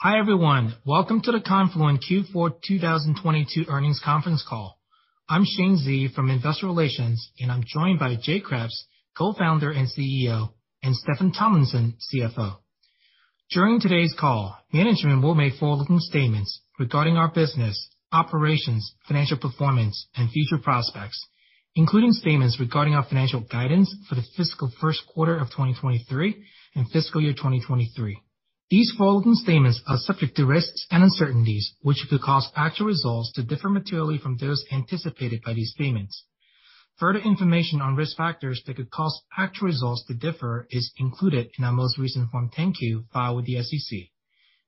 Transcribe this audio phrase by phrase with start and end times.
[0.00, 0.76] Hi, everyone.
[0.86, 4.78] Welcome to the Confluent Q4 2022 earnings conference call.
[5.28, 8.84] I'm Shane Xie from Investor Relations, and I'm joined by Jay Kreps,
[9.16, 10.50] Co-founder and CEO,
[10.84, 12.58] and Steffan Tomlinson, CFO.
[13.50, 20.30] During today's call, management will make forward-looking statements regarding our business, operations, financial performance, and
[20.30, 21.26] future prospects,
[21.74, 26.40] including statements regarding our financial guidance for the fiscal first quarter of 2023
[26.76, 28.16] and fiscal year 2023.
[28.70, 33.42] These forward-looking statements are subject to risks and uncertainties, which could cause actual results to
[33.42, 36.24] differ materially from those anticipated by these statements.
[36.98, 41.64] Further information on risk factors that could cause actual results to differ is included in
[41.64, 44.00] our most recent Form 10-Q filed with the SEC.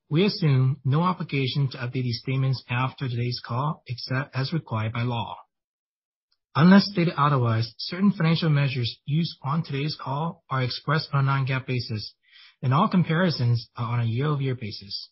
[0.09, 5.03] We assume no obligation to update these statements after today's call, except as required by
[5.03, 5.37] law.
[6.57, 11.67] Unless stated otherwise, certain financial measures used on today's call are expressed on a non-GAAP
[11.67, 12.15] basis,
[12.63, 15.11] and all comparisons are on a year-over-year basis.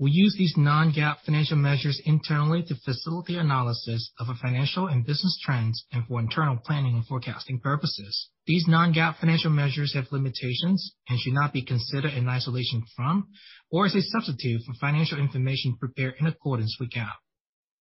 [0.00, 5.36] We use these non-GAAP financial measures internally to facilitate analysis of our financial and business
[5.44, 8.28] trends and for internal planning and forecasting purposes.
[8.46, 13.26] These non-GAAP financial measures have limitations and should not be considered in isolation from
[13.72, 17.16] or as a substitute for financial information prepared in accordance with GAAP.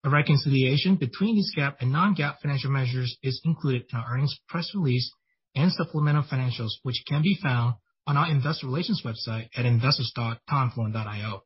[0.04, 4.70] A reconciliation between these GAAP and non-GAAP financial measures is included in our earnings press
[4.74, 5.12] release
[5.54, 7.74] and supplemental financials, which can be found
[8.08, 11.42] on our investor relations website at investors.confluent.io.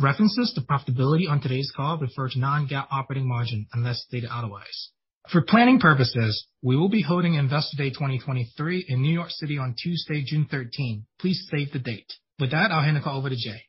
[0.00, 4.90] References to profitability on today's call refer to non-GAAP operating margin unless stated otherwise.
[5.30, 9.76] For planning purposes, we will be holding Investor Day 2023 in New York City on
[9.80, 11.06] Tuesday, June 13.
[11.20, 12.12] Please save the date.
[12.40, 13.62] With that, I'll hand the call over to Jay.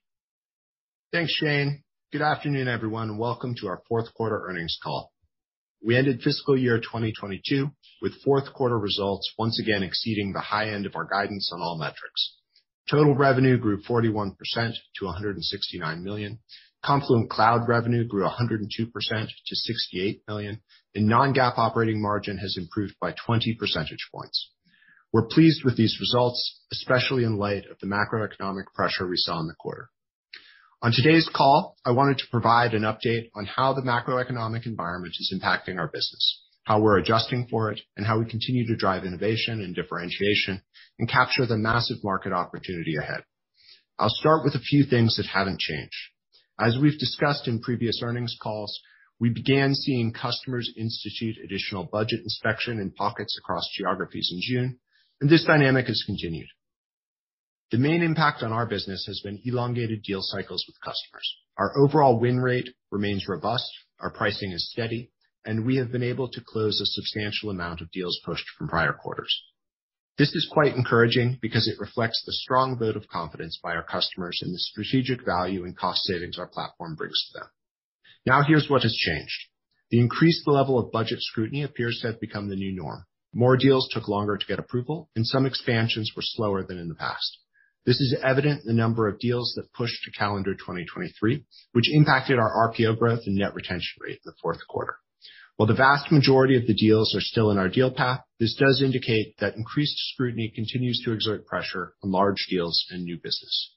[1.14, 1.84] Thanks, Shane.
[2.12, 5.12] Good afternoon, everyone, and welcome to our fourth quarter earnings call.
[5.86, 7.70] We ended fiscal year 2022
[8.02, 11.78] with fourth quarter results once again exceeding the high end of our guidance on all
[11.78, 12.38] metrics.
[12.90, 14.36] Total revenue grew 41%
[14.96, 16.40] to 169 million.
[16.84, 20.62] Confluent Cloud revenue grew 102% to 68 million,
[20.94, 24.52] and non-GAAP operating margin has improved by 20 percentage points.
[25.12, 29.48] We're pleased with these results, especially in light of the macroeconomic pressure we saw in
[29.48, 29.90] the quarter.
[30.82, 35.34] On today's call, I wanted to provide an update on how the macroeconomic environment is
[35.34, 39.62] impacting our business, how we're adjusting for it, and how we continue to drive innovation
[39.62, 40.62] and differentiation
[41.00, 43.24] and capture the massive market opportunity ahead.
[43.98, 45.96] I'll start with a few things that haven't changed.
[46.60, 48.80] As we've discussed in previous earnings calls,
[49.20, 54.80] we began seeing customers institute additional budget inspection in pockets across geographies in June,
[55.22, 56.48] and this dynamic has continued.
[57.72, 61.36] The main impact on our business has been elongated deal cycles with customers.
[61.58, 65.12] Our overall win rate remains robust, our pricing is steady,
[65.46, 68.94] and we have been able to close a substantial amount of deals pushed from prior
[68.94, 69.44] quarters.
[70.18, 74.42] This is quite encouraging because it reflects the strong vote of confidence by our customers
[74.42, 77.50] in the strategic value and cost savings our platform brings to them.
[78.26, 79.50] Now here's what has changed.
[79.92, 83.06] The increased level of budget scrutiny appears to have become the new norm.
[83.34, 86.96] More deals took longer to get approval, and some expansions were slower than in the
[86.96, 87.38] past.
[87.86, 92.40] This is evident in the number of deals that pushed to calendar 2023, which impacted
[92.40, 94.96] our RPO growth and net retention rate in the fourth quarter.
[95.58, 98.82] While the vast majority of the deals are still in our deal path, this does
[98.82, 103.74] indicate that increased scrutiny continues to exert pressure on large deals and new business.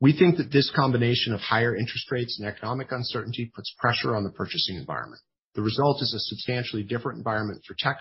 [0.00, 4.24] We think that this combination of higher interest rates and economic uncertainty puts pressure on
[4.24, 5.20] the purchasing environment.
[5.54, 7.98] The result is a substantially different environment for tech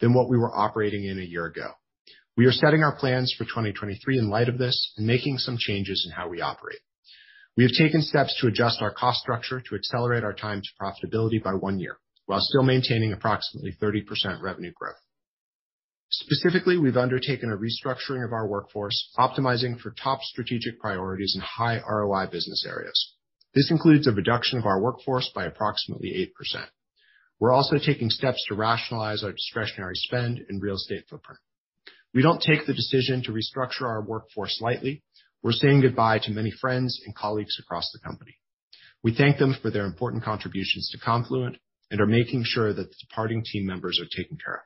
[0.00, 1.72] than what we were operating in a year ago.
[2.36, 6.06] We are setting our plans for 2023 in light of this and making some changes
[6.06, 6.80] in how we operate.
[7.58, 11.42] We have taken steps to adjust our cost structure to accelerate our time to profitability
[11.42, 14.94] by one year, while still maintaining approximately 30% revenue growth.
[16.08, 21.80] Specifically, we've undertaken a restructuring of our workforce, optimizing for top strategic priorities in high
[21.80, 23.16] ROI business areas.
[23.56, 26.64] This includes a reduction of our workforce by approximately 8%.
[27.40, 31.40] We're also taking steps to rationalize our discretionary spend and real estate footprint.
[32.14, 35.02] We don't take the decision to restructure our workforce lightly.
[35.42, 38.34] We're saying goodbye to many friends and colleagues across the company.
[39.04, 41.56] We thank them for their important contributions to Confluent
[41.90, 44.60] and are making sure that the departing team members are taken care of.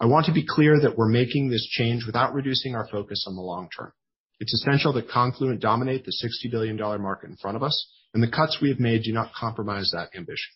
[0.00, 3.36] I want to be clear that we're making this change without reducing our focus on
[3.36, 3.92] the long term.
[4.40, 6.12] It's essential that Confluent dominate the
[6.46, 9.34] $60 billion market in front of us, and the cuts we have made do not
[9.34, 10.54] compromise that ambition.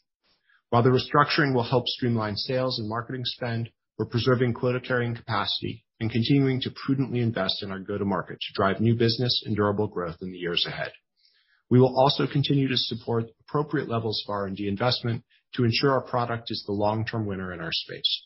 [0.70, 3.68] While the restructuring will help streamline sales and marketing spend,
[3.98, 8.94] we're preserving quota-carrying capacity and continuing to prudently invest in our go-to-market to drive new
[8.94, 10.92] business and durable growth in the years ahead.
[11.70, 15.24] We will also continue to support appropriate levels of R&D investment
[15.54, 18.22] to ensure our product is the long-term winner in our space.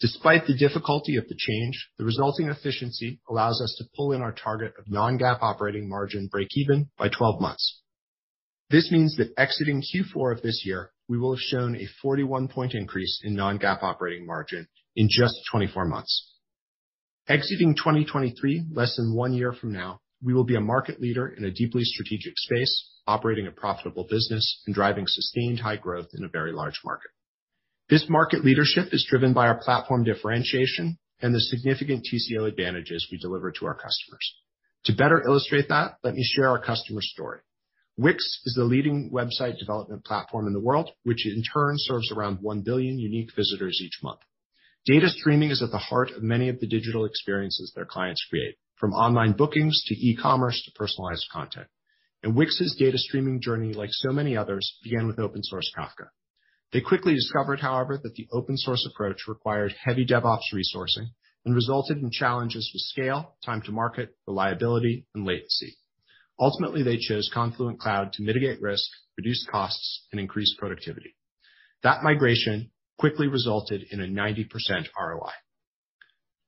[0.00, 4.32] Despite the difficulty of the change, the resulting efficiency allows us to pull in our
[4.32, 7.80] target of non-GAAP operating margin breakeven by 12 months.
[8.68, 13.20] This means that exiting Q4 of this year, we will have shown a 41-point increase
[13.22, 14.66] in non-GAAP operating margin
[14.96, 16.31] in just 24 months.
[17.32, 21.46] Exiting 2023, less than one year from now, we will be a market leader in
[21.46, 26.28] a deeply strategic space, operating a profitable business and driving sustained high growth in a
[26.28, 27.10] very large market.
[27.88, 33.16] This market leadership is driven by our platform differentiation and the significant TCO advantages we
[33.16, 34.36] deliver to our customers.
[34.84, 37.40] To better illustrate that, let me share our customer story.
[37.96, 42.42] Wix is the leading website development platform in the world, which in turn serves around
[42.42, 44.20] 1 billion unique visitors each month.
[44.84, 48.56] Data streaming is at the heart of many of the digital experiences their clients create,
[48.80, 51.68] from online bookings to e-commerce to personalized content.
[52.24, 56.08] And Wix's data streaming journey, like so many others, began with open source Kafka.
[56.72, 61.10] They quickly discovered, however, that the open source approach required heavy DevOps resourcing
[61.44, 65.76] and resulted in challenges with scale, time to market, reliability, and latency.
[66.40, 71.14] Ultimately, they chose Confluent Cloud to mitigate risk, reduce costs, and increase productivity.
[71.84, 72.72] That migration
[73.02, 74.46] quickly resulted in a 90%
[74.96, 75.32] ROI.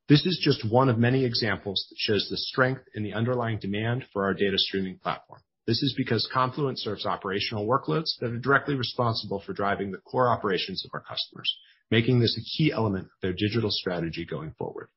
[0.09, 4.05] This is just one of many examples that shows the strength in the underlying demand
[4.12, 5.41] for our data streaming platform.
[5.67, 10.29] This is because Confluent serves operational workloads that are directly responsible for driving the core
[10.29, 11.53] operations of our customers,
[11.91, 14.91] making this a key element of their digital strategy going forward.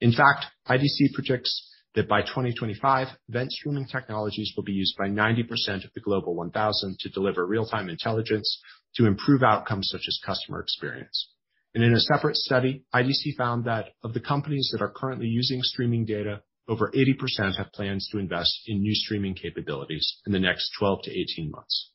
[0.00, 5.84] In fact, IDC predicts that by 2025, event streaming technologies will be used by 90%
[5.84, 8.62] of the Global 1000 to deliver real-time intelligence
[8.96, 11.30] to improve outcomes such as customer experience.
[11.74, 15.60] And in a separate study, IDC found that of the companies that are currently using
[15.62, 20.70] streaming data, over 80% have plans to invest in new streaming capabilities in the next
[20.80, 21.90] 12-18 months.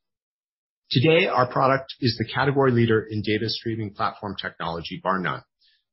[0.89, 5.44] Today, our product is the category leader in data streaming platform technology, bar none.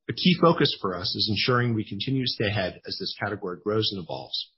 [0.09, 3.59] A key focus for us is ensuring we continue to stay ahead as this category
[3.62, 4.53] grows and evolves.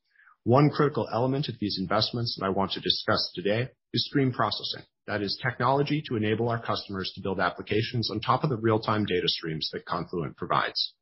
[0.45, 4.83] One critical element of these investments that I want to discuss today is stream processing.
[5.07, 9.07] That is technology to enable our customers to build applications on top of the real-time
[9.07, 10.93] data streams that Confluent provides.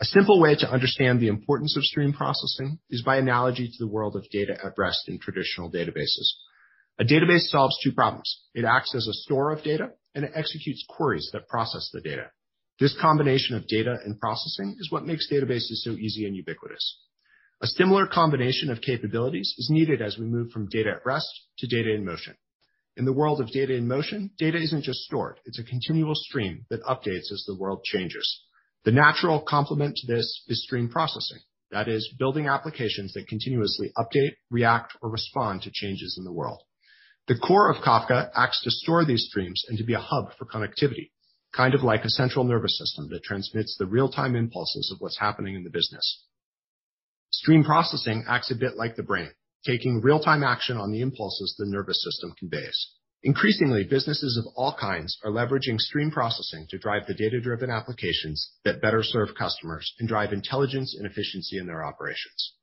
[0.00, 3.90] A simple way to understand the importance of stream processing is by analogy to the
[3.90, 6.28] world of data at rest in traditional databases.
[6.98, 8.40] A database solves two problems.
[8.54, 12.30] It acts as a store of data, and it executes queries that process the data.
[12.78, 16.98] This combination of data and processing is what makes databases so easy and ubiquitous.
[17.62, 21.28] A similar combination of capabilities is needed as we move from data at rest
[21.58, 22.34] to data in motion.
[22.96, 26.64] In the world of data in motion, data isn't just stored, it's a continual stream
[26.70, 28.44] that updates as the world changes.
[28.84, 31.40] The natural complement to this is stream processing.
[31.70, 36.62] That is, building applications that continuously update, react, or respond to changes in the world.
[37.28, 40.46] The core of Kafka acts to store these streams and to be a hub for
[40.46, 41.10] connectivity,
[41.54, 45.54] kind of like a central nervous system that transmits the real-time impulses of what's happening
[45.54, 46.24] in the business.
[47.40, 49.30] Stream processing acts a bit like the brain,
[49.64, 52.92] taking real-time action on the impulses the nervous system conveys.
[53.22, 58.82] Increasingly, businesses of all kinds are leveraging stream processing to drive the data-driven applications that
[58.82, 62.56] better serve customers and drive intelligence and efficiency in their operations.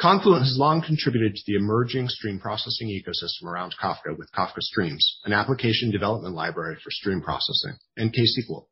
[0.00, 5.18] Confluent has long contributed to the emerging stream processing ecosystem around Kafka with Kafka Streams,
[5.24, 8.66] an application development library for stream processing, and KSQL.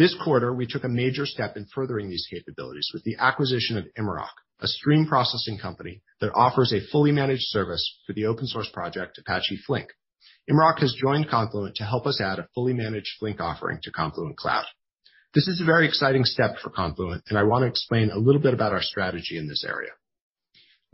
[0.00, 3.84] This quarter, we took a major step in furthering these capabilities with the acquisition of
[3.98, 8.70] Immerok, a stream processing company that offers a fully managed service for the open source
[8.70, 9.88] project Apache Flink.
[10.50, 14.38] Immerok has joined Confluent to help us add a fully managed Flink offering to Confluent
[14.38, 14.64] Cloud.
[15.34, 18.40] This is a very exciting step for Confluent, and I want to explain a little
[18.40, 19.90] bit about our strategy in this area.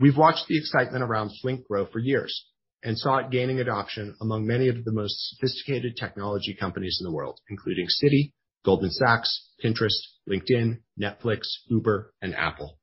[0.01, 2.45] We've watched the excitement around Flink grow for years
[2.83, 7.15] and saw it gaining adoption among many of the most sophisticated technology companies in the
[7.15, 8.33] world, including Citi,
[8.67, 9.95] Goldman Sachs, Pinterest,
[10.29, 12.77] LinkedIn, Netflix, Uber, and Apple.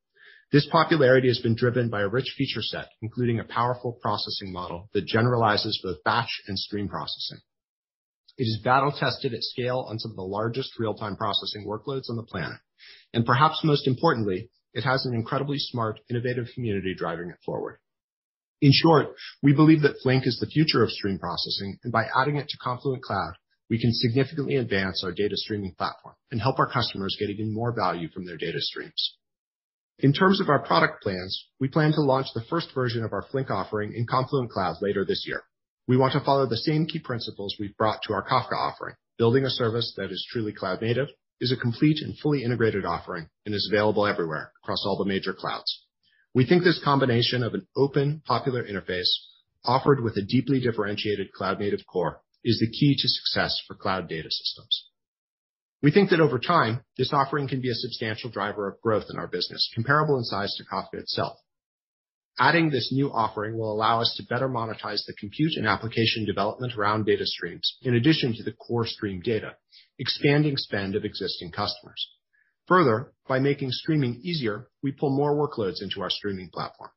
[0.51, 4.89] This popularity has been driven by a rich feature set, including a powerful processing model
[4.95, 7.37] that generalizes both batch and stream processing.
[8.35, 12.23] It is battle-tested at scale on some of the largest real-time processing workloads on the
[12.23, 12.57] planet.
[13.13, 17.77] And perhaps most importantly, it has an incredibly smart, innovative community driving it forward.
[18.59, 19.09] In short,
[19.43, 22.57] we believe that Flink is the future of stream processing, and by adding it to
[22.57, 23.35] Confluent Cloud,
[23.69, 27.73] we can significantly advance our data streaming platform and help our customers get even more
[27.73, 29.15] value from their data streams.
[29.99, 33.23] In terms of our product plans, we plan to launch the first version of our
[33.31, 35.43] Flink offering in Confluent Cloud later this year.
[35.87, 38.95] We want to follow the same key principles we've brought to our Kafka offering.
[39.17, 41.07] Building a service that is truly cloud native,
[41.39, 45.33] is a complete and fully integrated offering, and is available everywhere across all the major
[45.33, 45.85] clouds.
[46.33, 49.07] We think this combination of an open, popular interface
[49.63, 54.07] offered with a deeply differentiated cloud native core is the key to success for cloud
[54.07, 54.85] data systems.
[55.81, 59.17] We think that over time, this offering can be a substantial driver of growth in
[59.17, 61.37] our business, comparable in size to Kafka itself.
[62.37, 66.73] Adding this new offering will allow us to better monetize the compute and application development
[66.77, 69.55] around data streams, in addition to the core stream data,
[69.99, 72.09] expanding spend of existing customers.
[72.67, 76.89] Further, by making streaming easier, we pull more workloads into our streaming platform.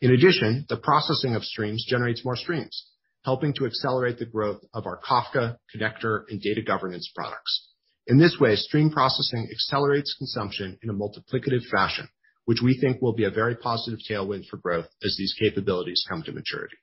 [0.00, 2.91] In addition, the processing of streams generates more streams,
[3.24, 7.68] helping to accelerate the growth of our Kafka, Connector, and data governance products.
[8.06, 12.08] In this way, stream processing accelerates consumption in a multiplicative fashion,
[12.46, 16.22] which we think will be a very positive tailwind for growth as these capabilities come
[16.24, 16.76] to maturity.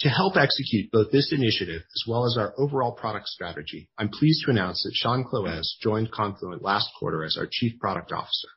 [0.00, 4.44] To help execute both this initiative as well as our overall product strategy, I'm pleased
[4.44, 8.48] to announce that Shaun Clowes joined Confluent last quarter as our Chief Product Officer.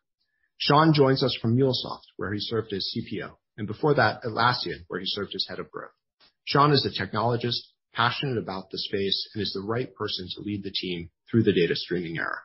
[0.58, 5.00] Shaun joins us from MuleSoft, where he served as CPO, and before that, Atlassian, where
[5.00, 5.91] he served as Head of Growth.
[6.48, 7.60] Shaun is a technologist,
[7.92, 11.51] passionate about the space, and is the right person to lead the team through the
[11.51, 12.39] data streaming era.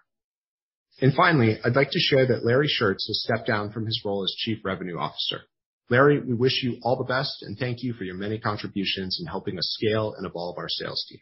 [1.00, 4.25] And finally, I'd like to share that Larry Shurtz has stepped down from his role
[4.25, 5.42] as Chief Revenue Officer.
[5.88, 9.26] Larry, we wish you all the best, and thank you for your many contributions in
[9.28, 11.21] helping us scale and evolve our sales team.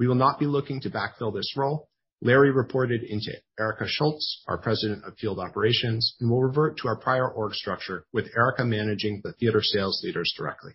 [0.00, 1.88] We will not be looking to backfill this role.
[2.20, 6.96] Larry reported into Erica Schultz, our President of Field Operations, and will revert to our
[6.96, 10.72] prior org structure, with Erica managing the theater sales leaders directly.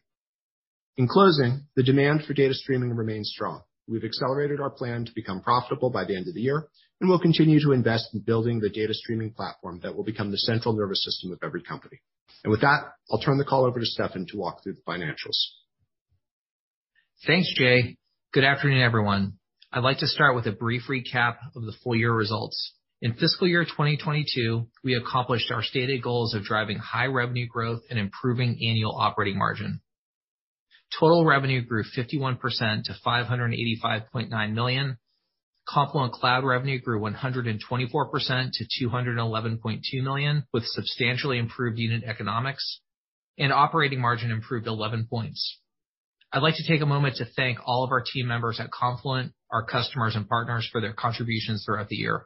[0.96, 3.64] In closing, the demand for data streaming remains strong.
[3.88, 6.68] We've accelerated our plan to become profitable by the end of the year,
[7.02, 10.38] and we'll continue to invest in building the data streaming platform that will become the
[10.38, 12.00] central nervous system of every company.
[12.44, 15.38] And with that, I'll turn the call over to Steffan to walk through the financials.
[17.26, 17.98] Thanks, Jay.
[18.32, 19.34] Good afternoon, everyone.
[19.72, 22.74] I'd like to start with a brief recap of the full year results.
[23.02, 27.98] In fiscal year 2022, we accomplished our stated goals of driving high revenue growth and
[27.98, 29.82] improving annual operating margin.
[31.00, 32.40] Total revenue grew 51%
[32.84, 34.98] to $585.9 million.
[35.68, 37.60] Confluent Cloud revenue grew 124%
[38.52, 42.82] to 211.2 million, with substantially improved unit economics,
[43.38, 45.60] and operating margin improved 11 points.
[46.32, 49.34] I'd like to take a moment to thank all of our team members at Confluent,
[49.52, 52.26] our customers and partners for their contributions throughout the year.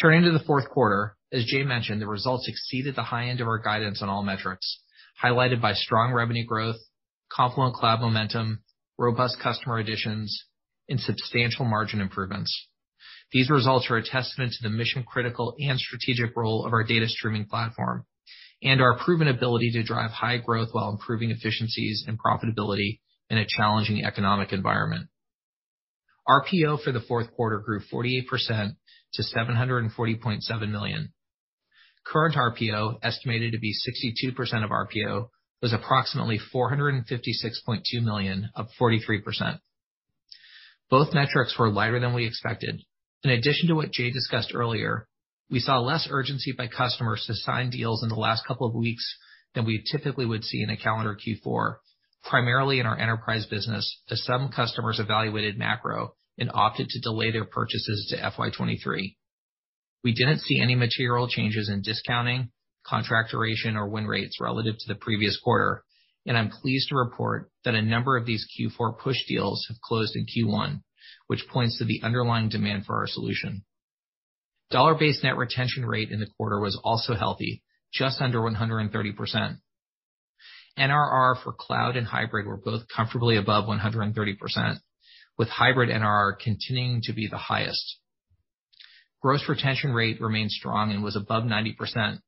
[0.00, 3.48] Turning to the fourth quarter, as Jay mentioned, the results exceeded the high end of
[3.48, 4.80] our guidance on all metrics,
[5.22, 6.76] highlighted by strong revenue growth,
[7.32, 8.62] Confluent Cloud momentum,
[8.98, 10.44] robust customer additions,
[10.88, 12.68] and substantial margin improvements.
[13.32, 17.46] These results are a testament to the mission-critical and strategic role of our data streaming
[17.46, 18.04] platform
[18.62, 22.98] and our proven ability to drive high growth while improving efficiencies and profitability
[23.30, 25.08] in a challenging economic environment.
[26.28, 28.72] RPO for the fourth quarter grew 48%
[29.14, 31.12] to 740.7 million.
[32.04, 35.28] Current RPO, estimated to be 62% of RPO,
[35.62, 39.58] was approximately 456.2 million, up 43%.
[40.88, 42.82] Both metrics were lighter than we expected.
[43.22, 45.06] In addition to what Jay discussed earlier,
[45.50, 49.16] we saw less urgency by customers to sign deals in the last couple of weeks
[49.54, 51.76] than we typically would see in a calendar Q4,
[52.24, 57.44] primarily in our enterprise business, as some customers evaluated macro and opted to delay their
[57.44, 59.16] purchases to FY 2023.
[60.02, 62.50] We didn't see any material changes in discounting,
[62.84, 65.84] contract duration, or win rates relative to the previous quarter,
[66.26, 70.16] and I'm pleased to report that a number of these Q4 push deals have closed
[70.16, 70.82] in Q1,
[71.26, 73.64] which points to the underlying demand for our solution.
[74.70, 79.56] Dollar-based net retention rate in the quarter was also healthy, just under 130%.
[80.78, 84.78] NRR for cloud and hybrid were both comfortably above 130%,
[85.36, 87.98] with hybrid NRR continuing to be the highest.
[89.20, 92.20] Gross retention rate remained strong and was above 90%,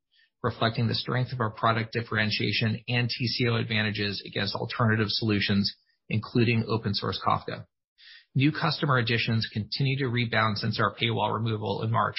[0.43, 5.75] reflecting the strength of our product differentiation and TCO advantages against alternative solutions,
[6.09, 7.65] including open source Kafka.
[8.35, 12.17] New customer additions continue to rebound since our paywall removal in March.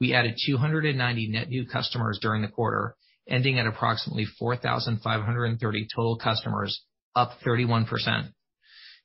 [0.00, 2.96] We added 290 net new customers during the quarter,
[3.28, 6.82] ending at approximately 4,530 total customers,
[7.14, 8.32] up 31%.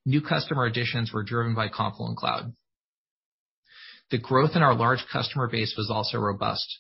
[0.06, 2.54] New customer additions were driven by Confluent Cloud.
[4.10, 6.80] The growth in our large customer base was also robust.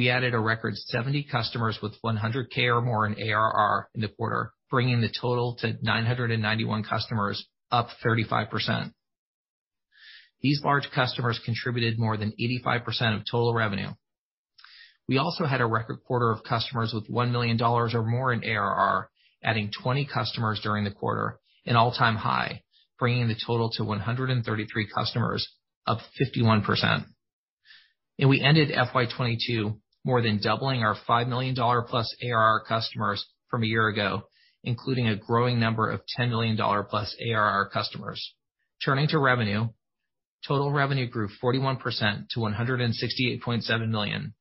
[0.00, 4.54] We added a record 70 customers with 100K or more in ARR in the quarter,
[4.70, 8.94] bringing the total to 991 customers, up 35%.
[10.40, 13.90] These large customers contributed more than 85% of total revenue.
[15.06, 19.10] We also had a record quarter of customers with $1 million or more in ARR,
[19.44, 22.62] adding 20 customers during the quarter, an all-time high,
[22.98, 25.46] bringing the total to 133 customers,
[25.86, 27.04] up 51%.
[28.18, 33.66] And we ended FY 2022 more than doubling our $5 million-plus ARR customers from a
[33.66, 34.22] year ago,
[34.64, 38.34] including a growing number of $10 million-plus ARR customers.
[38.84, 39.68] Turning to revenue,
[40.46, 44.34] total revenue grew 41% to 168.7 million.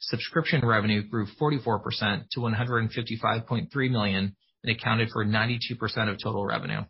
[0.00, 5.60] Subscription revenue grew 44% to 155.3 million and accounted for 92%
[6.08, 6.82] of total revenue.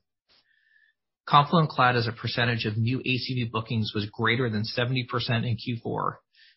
[1.29, 5.07] Confluent Cloud as a percentage of new ACV bookings was greater than 70%
[5.47, 6.15] in Q4,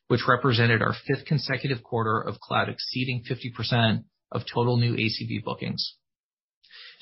[0.08, 5.96] which represented our fifth consecutive quarter of cloud exceeding 50% of total new ACV bookings.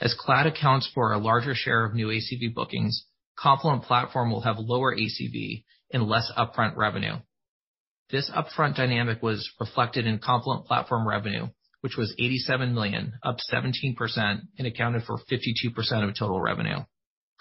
[0.02, 3.06] As cloud accounts for a larger share of new ACV bookings,
[3.38, 7.16] Confluent Platform will have lower ACV and less upfront revenue.
[8.10, 11.48] This upfront dynamic was reflected in Confluent Platform revenue,
[11.82, 13.96] which was 87 million, up 17%,
[14.58, 16.80] and accounted for 52% of total revenue.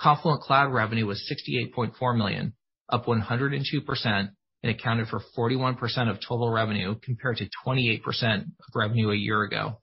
[0.01, 2.55] Confluent Cloud revenue was 68.4 million,
[2.89, 4.31] up 102%,
[4.63, 5.77] and accounted for 41%
[6.11, 9.81] of total revenue, compared to 28% of revenue a year ago.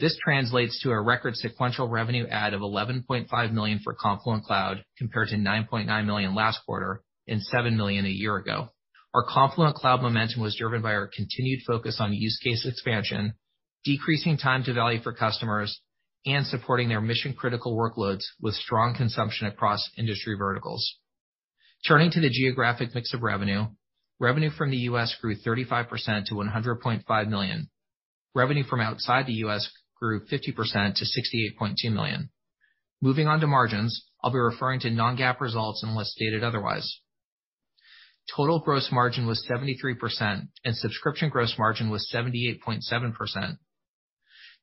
[0.00, 5.28] This translates to a record sequential revenue add of 11.5 million for Confluent Cloud, compared
[5.28, 8.70] to 9.9 million last quarter and 7 million a year ago.
[9.14, 13.34] Our Confluent Cloud momentum was driven by our continued focus on use case expansion,
[13.84, 15.80] decreasing time to value for customers,
[16.26, 20.98] and supporting their mission-critical workloads with strong consumption across industry verticals.
[21.86, 23.66] Turning to the geographic mix of revenue
[24.18, 25.16] from the U.S.
[25.20, 27.68] grew 35% to 100.5 million.
[28.34, 29.70] Revenue from outside the U.S.
[30.00, 32.30] grew 50% to 68.2 million.
[33.00, 37.00] Moving on to margins, I'll be referring to non-GAAP results unless stated otherwise.
[38.34, 43.58] Total gross margin was 73%, and subscription gross margin was 78.7%.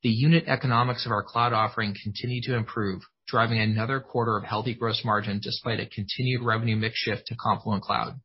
[0.01, 4.73] The unit economics of our cloud offering continue to improve, driving another quarter of healthy
[4.73, 8.19] gross margin despite a continued revenue mix shift to Confluent Cloud.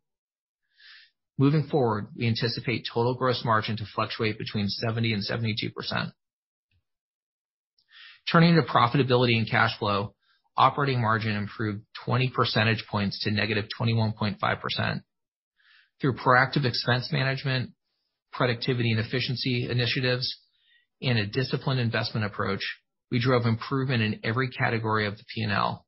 [1.39, 6.13] Moving forward, we anticipate total gross margin to fluctuate between 70 and 72%.
[8.31, 10.15] Turning to profitability and cash flow,
[10.57, 15.03] operating margin improved 20 percentage points to -21.5%.
[16.01, 17.73] Through proactive expense management,
[18.33, 20.35] productivity and efficiency initiatives,
[21.03, 22.61] and a disciplined investment approach,
[23.11, 25.87] we drove improvement in every category of the P&L,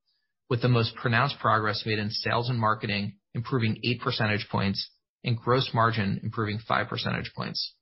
[0.49, 4.91] with the most pronounced progress made in sales and marketing, improving 8 percentage points,
[5.29, 7.75] and gross margin improving 5 percentage points.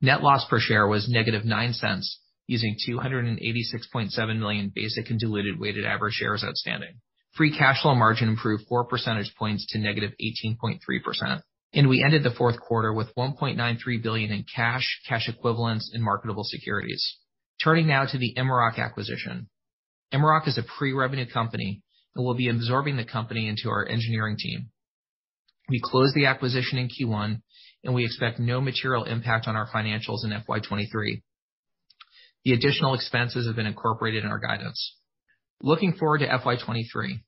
[0.00, 2.04] Net loss per share was -$0.09,
[2.46, 7.00] using 286.7 million basic and diluted weighted average shares outstanding.
[7.34, 11.42] Free cash flow margin improved 4 percentage points to -18.3%.
[11.74, 16.44] And we ended the fourth quarter with 1.93 billion in cash cash equivalents, and marketable
[16.44, 17.16] securities.
[17.64, 19.48] Turning now to the Immerok acquisition.
[20.12, 21.82] Immerok is a pre-revenue company
[22.14, 24.70] and will be absorbing the company into our engineering team.
[25.72, 27.40] We closed the acquisition in Q1,
[27.82, 31.22] and we expect no material impact on our financials in FY 2023.
[32.44, 34.98] The additional expenses have been incorporated in our guidance.
[35.62, 37.22] Looking forward to FY 2023.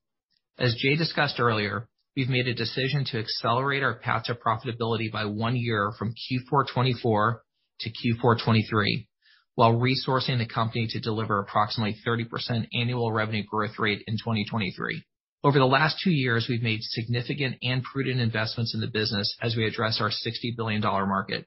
[0.58, 5.24] As Jay discussed earlier, we've made a decision to accelerate our path to profitability by
[5.24, 7.42] one year from Q4 2024
[7.80, 9.08] to Q4 2023,
[9.54, 15.02] while resourcing the company to deliver approximately 30% annual revenue growth rate in 2023.
[15.44, 19.54] Over the last two years, we've made significant and prudent investments in the business as
[19.54, 21.46] we address our $60 billion market.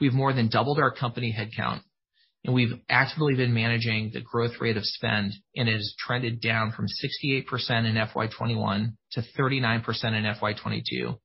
[0.00, 1.80] We've more than doubled our company headcount,
[2.44, 6.70] and we've actively been managing the growth rate of spend, and it has trended down
[6.70, 7.42] from 68%
[7.86, 11.18] in FY 2021 to 39% in FY 2022,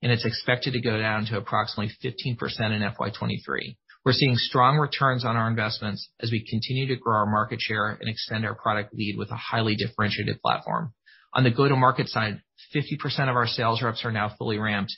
[0.00, 2.38] and it's expected to go down to approximately 15%
[2.70, 3.76] in FY 2023.
[4.06, 7.98] We're seeing strong returns on our investments as we continue to grow our market share
[8.00, 10.94] and extend our product lead with a highly differentiated platform.
[11.34, 12.42] On the go-to-market side,
[12.74, 14.92] 50% of our sales reps are now fully ramped,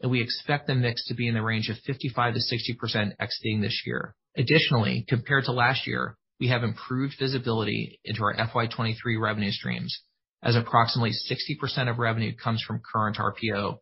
[0.00, 4.14] and we expect the mix to be in the range of 55%-60% exiting this year.
[4.36, 10.00] Additionally, compared to last year, we have improved visibility into our FY 2023 revenue streams
[10.42, 13.78] as approximately 60% of revenue comes from current RPO,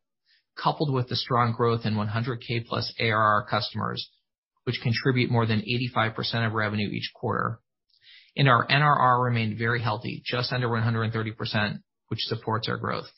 [0.60, 2.64] coupled with the strong growth in 100K+
[2.98, 4.10] ARR customers,
[4.64, 5.62] which contribute more than
[5.96, 7.60] 85% of revenue each quarter.
[8.36, 13.08] And our NRR remained very healthy, just under 130%, which supports our growth.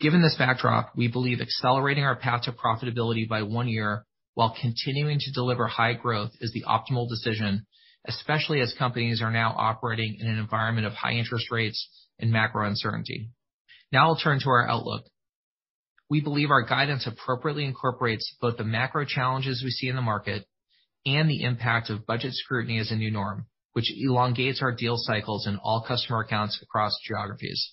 [0.00, 5.18] Given this backdrop, we believe accelerating our path to profitability by one year while continuing
[5.18, 7.66] to deliver high growth is the optimal decision,
[8.06, 11.86] especially as companies are now operating in an environment of high interest rates
[12.18, 13.30] and macro uncertainty.
[13.92, 15.04] Now I'll turn to our outlook.
[16.08, 20.46] We believe our guidance appropriately incorporates both the macro challenges we see in the market
[21.06, 25.46] and the impact of budget scrutiny as a new norm, which elongates our deal cycles
[25.46, 27.72] in all customer accounts across geographies.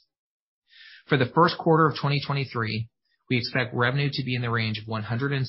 [1.07, 2.89] For the first quarter of 2023,
[3.29, 5.45] we expect revenue to be in the range of $166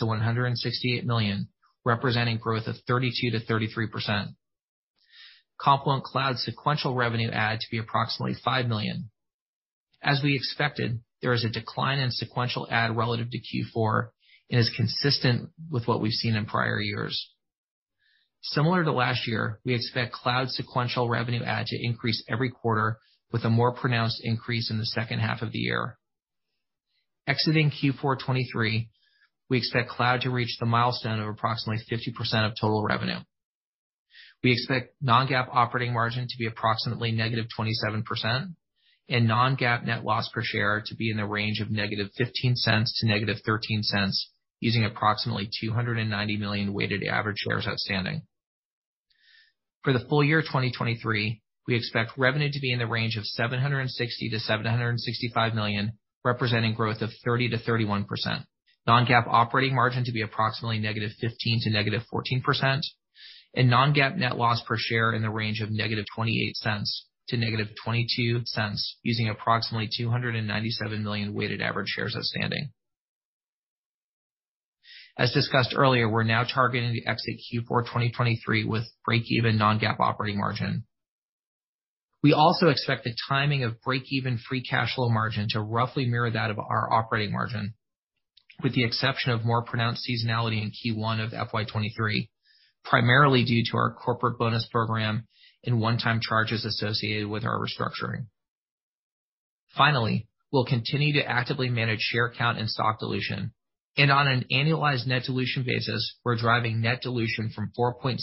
[0.00, 1.48] million-$168 million,
[1.84, 4.34] representing growth of 32%-33%.
[5.60, 9.10] Confluent Cloud sequential revenue add to be approximately 5 million.
[10.02, 14.08] As we expected, there is a decline in sequential add relative to Q4
[14.50, 17.30] and is consistent with what we've seen in prior years.
[18.42, 22.98] Similar to last year, we expect cloud sequential revenue add to increase every quarter
[23.32, 25.98] with a more pronounced increase in the second half of the year.
[27.26, 28.88] Exiting Q4 2023,
[29.48, 33.18] we expect cloud to reach the milestone of approximately 50% of total revenue.
[34.42, 38.54] We expect non-GAAP operating margin to be approximately -27%
[39.08, 44.12] and non-GAAP net loss per share to be in the range of -$0.15 to -$0.13,
[44.60, 48.22] using approximately 290 million weighted average shares outstanding.
[49.82, 53.88] For the full year 2023, we expect revenue to be in the range of $760
[53.88, 55.92] million-$765 million,
[56.24, 58.44] representing growth of 30%-31%.
[58.86, 62.80] Non-GAAP operating margin to be approximately -15 to -14%,
[63.54, 66.84] and non-GAAP net loss per share in the range of -$0.28
[67.28, 72.72] to -$0.22, using approximately 297 million weighted average shares outstanding.
[75.18, 80.84] As discussed earlier, we're now targeting to exit Q4 2023 with break-even non-GAAP operating margin.
[82.22, 86.50] We also expect the timing of break-even free cash flow margin to roughly mirror that
[86.50, 87.74] of our operating margin,
[88.62, 92.28] with the exception of more pronounced seasonality in Q1 of FY 2023,
[92.84, 95.26] primarily due to our corporate bonus program
[95.64, 98.26] and one-time charges associated with our restructuring.
[99.76, 103.52] Finally, we'll continue to actively manage share count and stock dilution.
[103.96, 108.20] And on an annualized net dilution basis, we're driving net dilution from 4.7%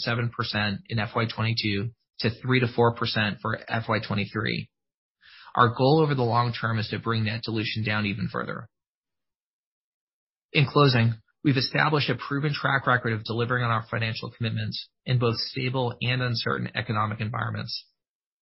[0.88, 4.68] in FY 2022 to 3%-4% for FY 2023.
[5.54, 8.68] Our goal over the long term is to bring net dilution down even further.
[10.52, 15.18] In closing, we've established a proven track record of delivering on our financial commitments in
[15.18, 17.84] both stable and uncertain economic environments.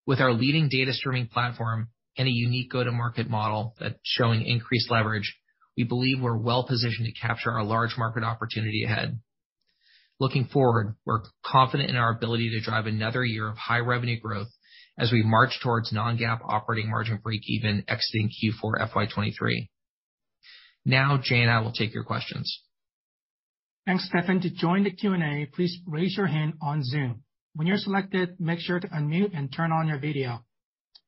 [0.06, 5.36] With our leading data streaming platform and a unique go-to-market model that's showing increased leverage,
[5.76, 9.18] we believe we're well-positioned to capture our large market opportunity ahead.
[10.18, 14.48] Looking forward, we're confident in our ability to drive another year of high revenue growth
[14.98, 19.68] as we march towards non-GAAP operating margin breakeven exiting Q4 FY 2023.
[20.86, 22.62] Now, Jay and I will take your questions.
[23.84, 24.40] Thanks, Steffan.
[24.42, 27.22] To join the Q&A, please raise your hand on Zoom.
[27.54, 30.44] When you're selected, make sure to unmute and turn on your video.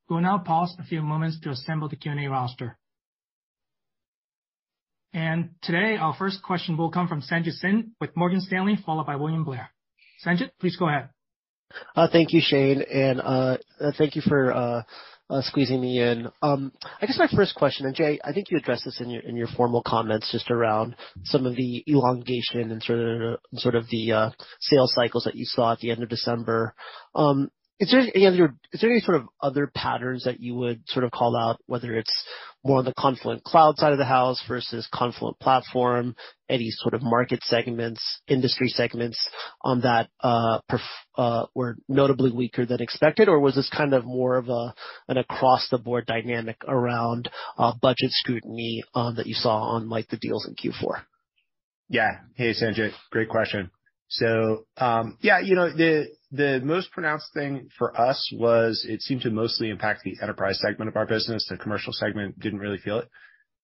[0.09, 2.79] We'll now pause a few moments to assemble the Q&A roster.
[5.13, 9.17] And today, our first question will come from Sanjit Singh with Morgan Stanley, followed by
[9.17, 9.71] William Blair.
[10.25, 11.09] Sanjit, please go ahead.
[11.97, 14.85] Uh, thank you, Shane, and uh, uh, thank you for
[15.43, 16.29] squeezing me in.
[16.41, 19.23] Um, I guess my first question, and Jay, I think you addressed this in your
[19.23, 24.95] in your formal comments just around some of the elongation and sort of the sales
[24.95, 26.75] cycles that you saw at the end of December.
[27.15, 31.61] Um, Is there any sort of other patterns that you would sort of call out,
[31.67, 32.25] whether it's
[32.65, 36.17] more on the Confluent Cloud side of the house versus Confluent Platform,
[36.49, 39.19] any sort of market segments, industry segments
[39.63, 40.59] on that uh,
[41.17, 43.29] uh were notably weaker than expected?
[43.29, 44.75] Or was this kind of more of a
[45.07, 50.49] an across-the-board dynamic around uh, budget scrutiny um, that you saw on, like, the deals
[50.49, 51.03] in Q4?
[51.89, 52.19] Yeah.
[52.35, 52.91] Hey, Sanjit.
[53.11, 53.71] Great question.
[55.21, 59.71] Yeah, you know, the the most pronounced thing for us was it seemed to mostly
[59.71, 61.47] impact the enterprise segment of our business.
[61.49, 63.09] The commercial segment didn't really feel it.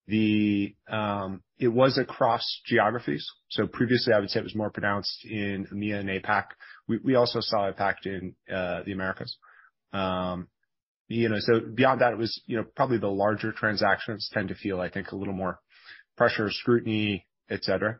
[0.06, 3.26] The um it was across geographies.
[3.50, 6.44] So previously, I would say it was more pronounced in EMEA and APAC.
[6.88, 9.36] We we also saw impact in the Americas.
[9.92, 10.48] Um
[11.08, 14.54] you know, so beyond that, it was, you know, probably the larger transactions tend to
[14.54, 15.60] feel, I think, a little more
[16.16, 17.98] pressure, scrutiny, et cetera,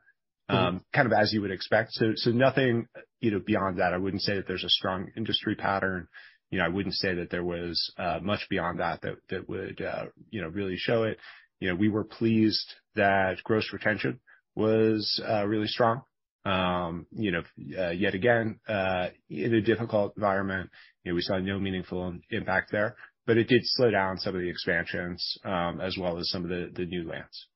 [0.48, 1.92] kind of as you would expect.
[1.92, 2.86] So so nothing,
[3.20, 3.94] you know, beyond that.
[3.94, 6.08] I wouldn't say that there's a strong industry pattern.
[6.50, 9.80] You know, I wouldn't say that there was uh much beyond that that that would,
[9.80, 11.18] uh you know, really show it.
[11.60, 14.20] You know, we were pleased that gross retention
[14.54, 16.02] was uh really strong.
[16.44, 20.70] Um, you know, yet again, uh in a difficult environment,
[21.02, 24.42] you know, we saw no meaningful impact there, but it did slow down some of
[24.42, 27.48] the expansions, um as well as some of the new lands.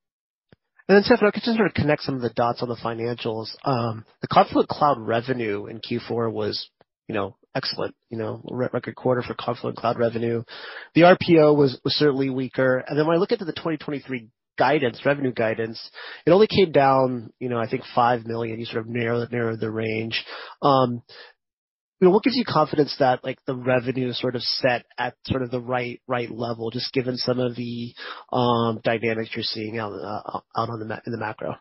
[0.90, 3.48] Steffan, I could just sort of connect some of the dots on the financials.
[3.64, 6.70] Um the Confluent Cloud revenue in Q4 was,
[7.09, 7.94] you know, excellent.
[8.09, 10.44] You know, record quarter for Confluent Cloud revenue.
[10.94, 12.85] The RPO was certainly weaker.
[12.87, 15.79] And then when I look into the 2023 guidance, revenue guidance,
[16.27, 18.59] it only came down, you know, I think 5 million.
[18.59, 20.24] You sort of narrowed the range.
[22.00, 25.14] You know, what gives you confidence that, like, the revenue is sort of set at
[25.24, 27.92] sort of the right right level, just given some of the
[28.32, 31.56] um dynamics you're seeing out uh out on the map in the macro?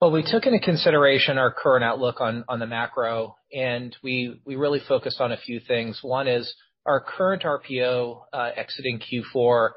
[0.00, 4.54] Well, we took into consideration our current outlook on, on the macro, and we we
[4.54, 5.98] really focused on a few things.
[6.02, 6.54] One is
[6.86, 9.70] our current RPO uh exiting Q4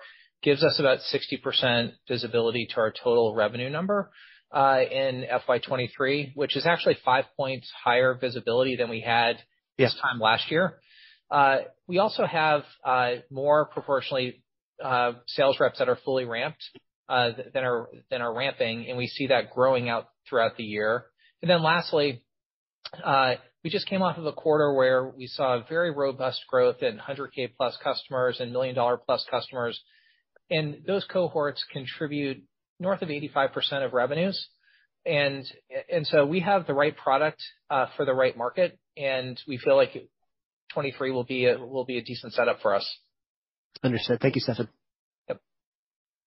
[0.44, 4.12] gives us about 60% visibility to our total revenue number
[4.54, 9.38] in FY 2023, which is actually 5 points higher visibility than we had
[9.78, 10.80] this time last year.
[11.30, 11.58] Uh
[11.88, 14.44] we also have uh more proportionally
[14.84, 16.64] uh sales reps that are fully ramped
[17.10, 21.06] uh than are than are ramping, and we see that growing out throughout the year.
[21.42, 22.24] And then lastly,
[23.04, 26.98] uh we just came off of a quarter where we saw very robust growth in
[26.98, 29.78] 100K plus customers and $1 million plus customers.
[30.50, 32.44] And those cohorts contribute
[32.80, 34.48] north of 85% of revenues.
[35.06, 35.46] And
[35.90, 37.42] and so we have the right product
[37.96, 42.04] for the right market, and we feel like 2023 will be uh will be a
[42.04, 42.86] decent setup for us.
[43.84, 44.20] Understood.
[44.20, 44.68] Thank you, Steffan.
[45.30, 45.40] Yep.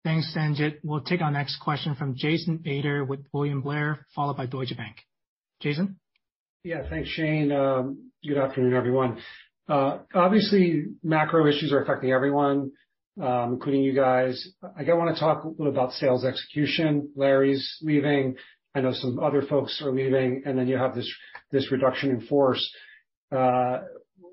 [0.04, 0.78] Thanks, Sanjit.
[0.82, 4.96] We'll take our next question from Jason Ader with William Blair, followed by Deutsche Bank.
[5.60, 5.98] Jason?
[6.64, 6.88] Yeah.
[6.88, 7.48] Thanks, Shane.
[8.26, 9.18] Good afternoon, everyone.
[9.68, 12.72] Obviously, macro issues are affecting everyone,
[13.16, 14.48] including you guys.
[14.62, 17.10] I wanna talk a little about sales execution.
[17.16, 18.36] Larry's leaving.
[18.74, 21.12] I know some other folks are leaving, and then you have this
[21.50, 22.70] this reduction in force.
[23.32, 23.80] Uh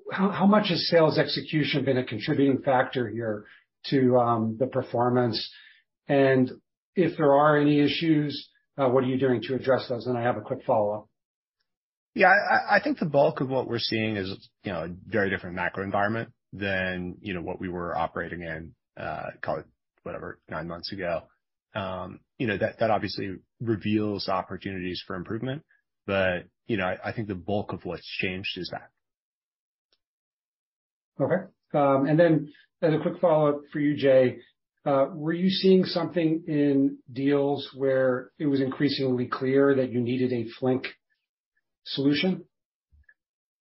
[0.09, 3.45] how much has sales execution been a contributing factor here
[3.87, 5.49] to um the performance?
[6.07, 6.51] And
[6.95, 10.07] if there are any issues, what are you doing to address those?
[10.07, 11.07] And I have a quick follow-up.
[12.15, 12.31] Yeah.
[12.69, 15.83] I think the bulk of what we're seeing is, you know, a very different macro
[15.83, 19.65] environment than, you know, what we were operating in, uh call it,
[20.03, 21.23] whatever, nine months ago.
[21.75, 25.63] Um, you know, that, that obviously reveals opportunities for improvement.
[26.05, 28.89] But, you know, I think the bulk of what's changed is that.
[31.23, 31.43] Okay.
[31.73, 34.37] Um and then as a quick follow-up for you, Jay,
[34.85, 40.31] uh were you seeing something in deals where it was increasingly clear that you needed
[40.31, 40.87] a Flink
[41.83, 42.45] solution?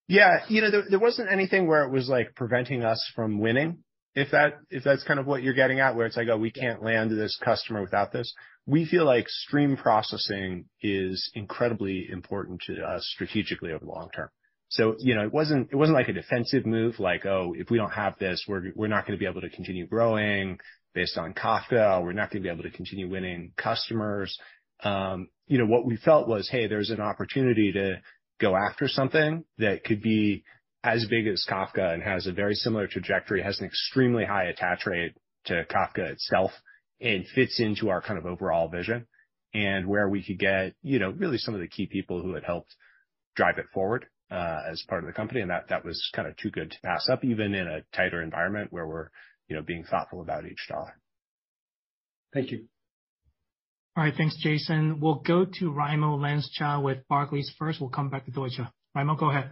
[0.07, 0.43] Yeah.
[0.47, 3.83] You know, there wasn't anything where it was, like, preventing us from winning,
[4.17, 6.49] if that if that's kind of what you're getting at, where it's like, "Oh, we
[6.49, 8.33] can't land this customer without this."
[8.65, 14.29] We feel like stream processing is incredibly important to us strategically over the long term.
[14.69, 17.77] So, you know, it wasn't it wasn't like a defensive move, like, "Oh, if we
[17.77, 20.59] don't have this, we're we're not gonna be able to continue growing
[20.95, 22.03] based on Kafka.
[22.03, 24.35] We're not gonna be able to continue winning customers."
[24.83, 28.01] Um, you know, what we felt was, hey, there's an opportunity to
[28.39, 30.43] go after something that could be
[30.83, 34.85] as big as Kafka and has a very similar trajectory, has an extremely high attach
[34.85, 36.51] rate to Kafka itself,
[37.01, 39.07] and fits into our kind of overall vision,
[39.53, 42.43] and where we could get, you know, really some of the key people who had
[42.43, 42.75] helped
[43.35, 45.41] drive it forward, uh, as part of the company.
[45.41, 48.87] And that was kinda too good to pass up, even in a tighter environment where
[48.87, 49.09] we're,
[49.47, 50.99] you know, being thoughtful about each dollar.
[52.33, 52.67] Thank you.
[53.97, 54.13] All right.
[54.15, 54.99] Thanks, Jason.
[54.99, 57.81] We'll go to Raimo Lenschow with Barclays first.
[57.81, 58.59] We'll come back to Deutsche.
[58.95, 59.49] Raimo, go ahead.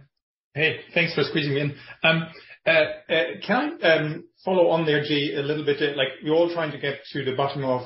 [0.54, 1.74] Hey, thanks for squeezing me in.
[2.04, 2.28] Um,
[2.64, 5.82] uh, uh, can I um, follow on there, Jay, a little bit?
[5.82, 7.82] Uh, like, we're all trying to get to the bottom of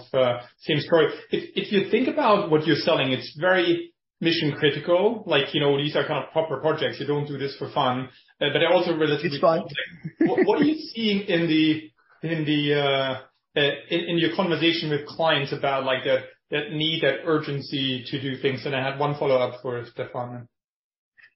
[0.61, 1.07] same story.
[1.31, 5.25] If you think about what you're selling, it's very mission-critical.
[5.27, 7.01] Like, you know, these are kind of proper projects.
[7.01, 8.11] You don't do this for fun.
[8.39, 9.63] But they're also relatively- It's fun.
[10.21, 11.91] What are you seeing in the
[12.23, 13.21] in the uh
[13.59, 16.05] uh in your conversation with clients about, like,
[16.51, 18.67] that need, that urgency to do things?
[18.67, 20.47] And I had one follow-up for Steffan.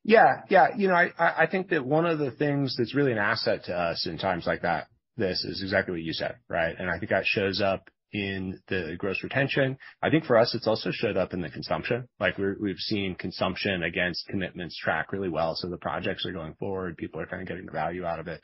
[0.02, 0.42] Yeah.
[0.50, 0.68] Yeah.
[0.76, 4.06] You know, I think that one of the things that's really an asset to us
[4.06, 6.74] in times like that, this is exactly what you said, right?
[6.78, 9.76] And I think that shows up in the gross retention.
[10.02, 12.08] I think for us, it's also showed up in the consumption.
[12.20, 16.96] Like, we've seen consumption against commitments track really well, so the projects are going forward.
[16.96, 18.40] People are kinda getting the value out of it.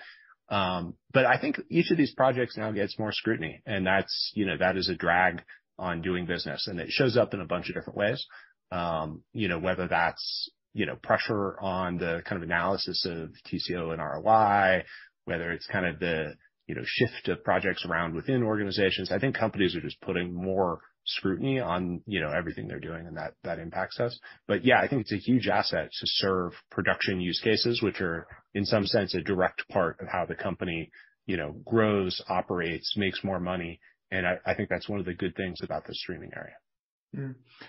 [0.48, 4.46] Um but I think each of these projects now gets more scrutiny, and that's, you
[4.46, 5.44] know, that is a drag
[5.80, 8.24] on doing business, and it shows up in a bunch of different ways.
[8.70, 13.92] Um, you know, whether that's, you know, pressure on the kind of analysis of TCO
[13.92, 14.84] and ROI,
[15.24, 16.34] whether it's kind of the,
[16.68, 19.10] you know, shift of projects around within organizations.
[19.10, 23.16] I think companies are just putting more scrutiny on, you know, everything they're doing, and
[23.16, 24.16] that that impacts us.
[24.46, 28.26] But yeah, I think it's a huge asset to serve production use cases, which are,
[28.54, 30.90] in some sense, a direct part of how the company,
[31.26, 33.80] you know, grows, operates, makes more money.
[34.12, 36.55] I i think that's one of the good things about the streaming area.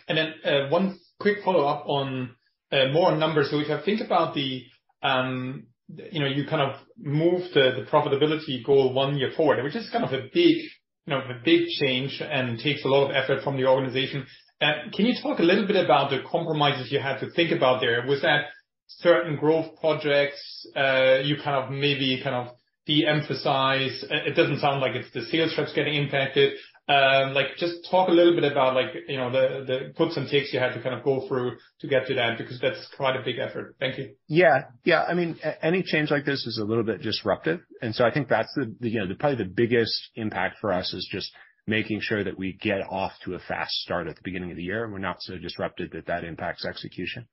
[0.07, 2.35] And then, one quick follow-up on
[2.93, 3.49] more on numbers.
[3.49, 4.63] So if I think about the,
[5.03, 5.67] um
[6.13, 9.89] you know, you kind of moved the the profitability goal one year forward, which is
[9.89, 10.57] kind of a big,
[11.05, 14.25] you know, a big change and takes a lot of effort from the organization.
[14.61, 18.05] Can you talk a little bit about the compromises you had to think about there?
[18.07, 18.45] Was that
[18.87, 20.41] certain growth projects,
[20.75, 24.03] uh you kind of maybe kind of de-emphasize?
[24.09, 26.53] It doesn't sound like it's the sales reps getting impacted.
[26.87, 30.27] Um like, just talk a little bit about like, you know, the the puts and
[30.27, 33.15] takes you had to kind of go through to get to that, because that's quite
[33.15, 33.75] a big effort.
[33.79, 34.15] Thank you.
[34.27, 34.65] Yeah.
[34.83, 35.03] Yeah.
[35.03, 37.61] I mean, any change like this is a little bit disruptive.
[37.81, 41.07] And so I think that's the, you know, probably the biggest impact for us is
[41.11, 41.31] just
[41.67, 44.63] making sure that we get off to a fast start at the beginning of the
[44.63, 47.27] year, and we're not so disrupted that that impacts execution.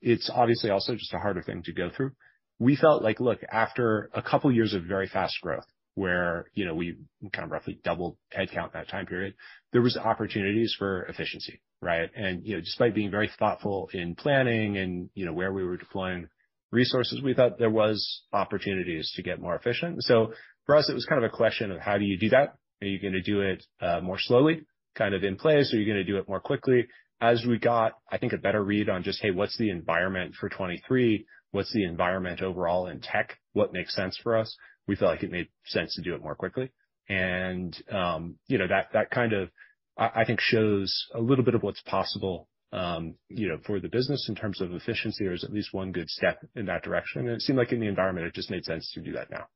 [0.00, 2.12] It's obviously also just a harder thing to go through.
[2.58, 5.66] We felt like, look, after a couple years of very fast growth,
[5.96, 6.94] where, you know, we
[7.32, 9.34] kind of roughly doubled headcount in that time period,
[9.72, 12.10] there was opportunities for efficiency, right?
[12.14, 15.78] And you know, despite being very thoughtful in planning and, you know, where we were
[15.78, 16.28] deploying
[16.70, 20.02] resources, we thought there was opportunities to get more efficient.
[20.02, 20.34] So
[20.66, 22.56] for us, it was kind of a question of how do you do that?
[22.82, 26.04] Are you gonna do it uh, more slowly, kind of in place, are you gonna
[26.04, 26.88] do it more quickly?
[27.22, 30.50] As we got, I think, a better read on just, hey, what's the environment for
[30.50, 31.24] 2023?
[31.52, 33.38] What's the environment overall in tech?
[33.52, 34.56] What makes sense for us?
[34.86, 36.70] We felt like it made sense to do it more quickly.
[37.08, 39.50] And, um, you know, that that kind of,
[39.96, 44.26] I think shows a little bit of what's possible, um, you know, for the business
[44.28, 47.22] in terms of efficiency, is at least one good step in that direction.
[47.22, 49.46] And it seemed like in the environment, it just made sense to do that now.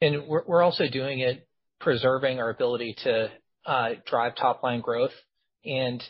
[0.00, 1.48] And we're also doing it
[1.80, 3.30] preserving our ability to
[4.06, 5.14] drive top line growth
[5.64, 6.02] and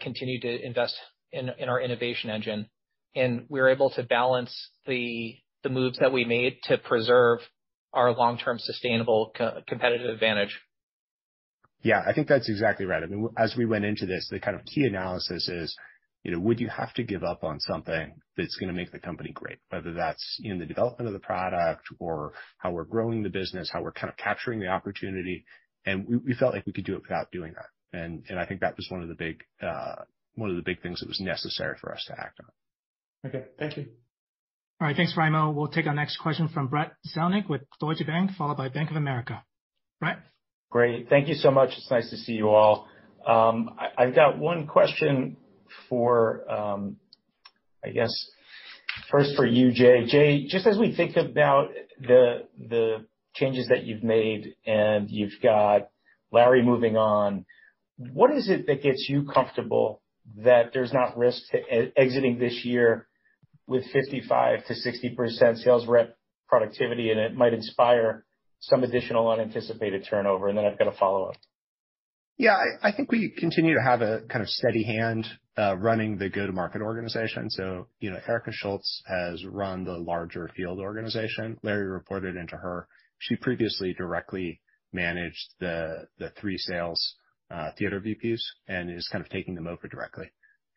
[0.00, 0.94] continue to invest
[1.32, 2.68] in our innovation engine.
[3.48, 4.54] We're able to balance
[4.86, 7.40] the the moves that we made to preserve
[7.92, 9.32] our long-term sustainable
[9.66, 10.60] competitive advantage.
[11.82, 13.02] Yeah, I think that's exactly right.
[13.02, 15.76] I mean, as we went into this, the kind of key analysis is,
[16.22, 19.32] you know, would you have to give up on something that's gonna make the company
[19.32, 19.58] great?
[19.70, 23.82] Whether that's in the development of the product or how we're growing the business, how
[23.82, 25.44] we're kind of capturing the opportunity.
[25.84, 27.98] And we felt like we could do it without doing that.
[27.98, 30.02] And and I think that was one of the big, uh,
[30.34, 32.50] one of the big things that was necessary for us to act on.
[33.24, 33.44] Okay.
[33.58, 33.86] Thank you.
[34.80, 34.96] All right.
[34.96, 35.54] Thanks, Raimo.
[35.54, 38.96] We'll take our next question from Brad Zelnick with Deutsche Bank, followed by Bank of
[38.96, 39.42] America.
[40.00, 40.18] Brad?
[40.70, 41.08] Great.
[41.08, 41.70] Thank you so much.
[41.76, 42.88] It's nice to see you all.
[43.26, 45.36] Um, I've got one question
[45.88, 46.96] for, um,
[47.84, 48.12] I guess
[49.10, 50.04] first for you, Jay.
[50.06, 55.88] Jay, just as we think about the changes that you've made and you've got
[56.32, 57.46] Larry moving on,
[57.96, 60.02] what is it that gets you comfortable
[60.44, 63.06] that there's not risk to exiting this year
[63.66, 66.16] with 55%-60% sales rep
[66.48, 68.24] productivity, and it might inspire
[68.60, 70.48] some additional unanticipated turnover?
[70.48, 71.36] And then I've got a follow-up.
[72.38, 72.56] Yeah.
[72.82, 75.26] I think we continue to have a kind of steady hand
[75.58, 77.50] uh, running the go-to-market organization.
[77.50, 81.56] So you know, Erica Schultz has run the larger field organization.
[81.62, 82.88] Larry reported into her.
[83.18, 84.60] She previously directly
[84.92, 87.16] managed the the three sales
[87.48, 90.26] Uh, theater VPs and is kind of taking them over directly.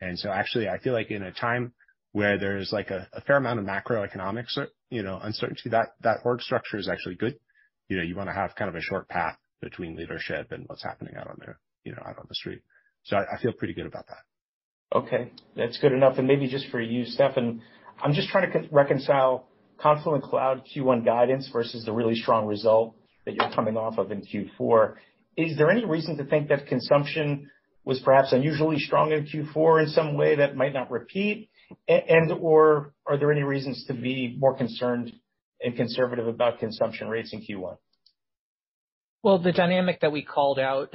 [0.01, 1.73] And so actually, I feel like in a time
[2.11, 6.41] where there's like a fair amount of macroeconomics, uh, you know, uncertainty, that that org
[6.41, 7.39] structure is actually good.
[7.87, 11.15] You know, you wanna have kind of a short path between leadership and what's happening
[11.15, 11.53] out on the,
[11.83, 12.61] you know, out on the street.
[13.03, 14.97] So I feel pretty good about that.
[14.97, 16.17] Okay, that's good enough.
[16.17, 17.61] And maybe just for you, Steffan,
[18.01, 19.47] I'm just trying to reconcile
[19.79, 24.21] Confluent Cloud Q1 guidance versus the really strong result that you're coming off of in
[24.21, 24.95] Q4.
[25.39, 27.49] Is there any reason to think that consumption
[27.85, 31.49] was perhaps unusually strong in Q4 in some way that might not repeat?
[31.87, 35.13] And or are there any reasons to be more concerned
[35.61, 37.77] and conservative about consumption rates in Q1?
[39.23, 40.93] Well, the dynamic that we called out,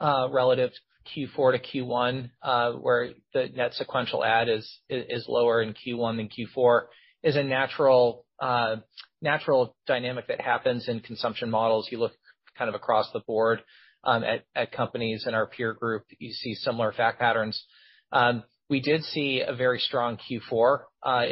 [0.00, 0.72] relative
[1.14, 6.82] Q4 to Q1, where the net sequential add is is lower in Q1 than Q4,
[7.22, 8.76] is a natural uh
[9.22, 11.88] natural dynamic that happens in consumption models.
[11.90, 12.12] You look
[12.56, 13.62] kind of across the board,
[14.04, 17.64] um, at companies in our peer group, you see similar fact patterns.
[18.12, 20.78] Um, we did see a very strong Q4.
[21.02, 21.22] Uh,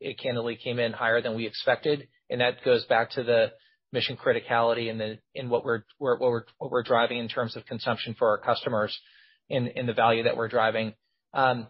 [0.00, 3.52] it candidly came in higher than we expected, and that goes back to the
[3.92, 7.64] mission criticality and the in what we're what we're what we're driving in terms of
[7.64, 8.98] consumption for our customers
[9.48, 10.94] and the value that we're driving.
[11.32, 11.68] Um,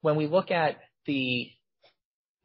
[0.00, 1.50] when we look at the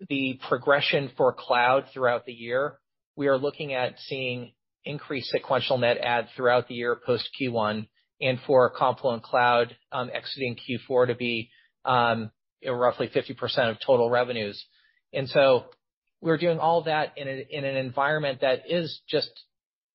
[0.09, 2.79] the progression for cloud throughout the year,
[3.15, 4.53] we are looking at seeing
[4.85, 7.87] increased sequential net add throughout the year post Q1,
[8.21, 11.49] and for Confluent Cloud, um, exiting Q4 to be
[11.85, 12.31] um,
[12.65, 14.63] roughly 50% of total revenues.
[15.13, 15.65] And so
[16.21, 19.31] we're doing all that in an environment that is just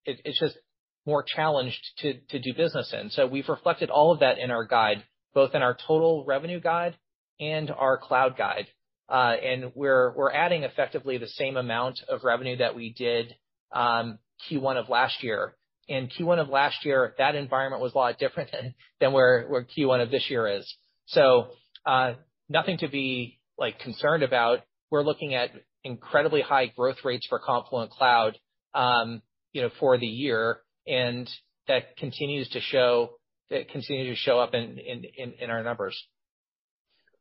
[0.04, 0.58] it it's just
[1.06, 3.10] more challenged to do business in.
[3.10, 6.96] So we've reflected all of that in our guide, both in our total revenue guide
[7.38, 8.66] and our cloud guide.
[9.08, 13.36] Uh and we're we're adding effectively the same amount of revenue that we did
[13.72, 14.18] um,
[14.50, 15.54] Q1 of last year.
[15.88, 18.50] In Q1 of last year, that environment was a lot different
[19.00, 20.74] than where Q1 of this year is.
[21.06, 21.48] So
[21.84, 22.14] uh
[22.48, 24.60] nothing to be, like, concerned about.
[24.90, 25.50] We're looking at
[25.84, 28.38] incredibly high growth rates for Confluent Cloud,
[28.74, 29.22] um,
[29.52, 30.60] you know, for the year.
[30.86, 31.28] And
[31.68, 33.10] that continues to show
[33.50, 35.96] that continues to show up in, in, in our numbers.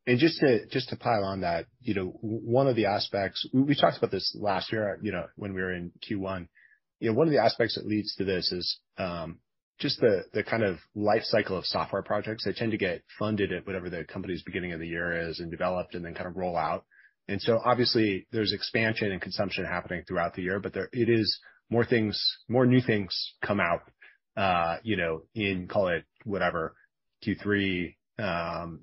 [0.07, 3.47] And just to just to pile on that, you know, one of the aspects.
[3.53, 6.47] We talked about this last year, you know, when we were in Q1.
[6.99, 9.39] You know, one of the aspects that leads to this is um,
[9.79, 12.45] just the the kind of life cycle of software projects.
[12.45, 15.51] They tend to get funded at whatever the company's beginning of the year is and
[15.51, 16.85] developed and then kind of roll out.
[17.27, 21.39] And so obviously there's expansion and consumption happening throughout the year, but there it is
[21.69, 23.81] more things, more new things come out,
[24.37, 26.75] uh, you know, in, call it whatever,
[27.25, 28.81] Q3, um,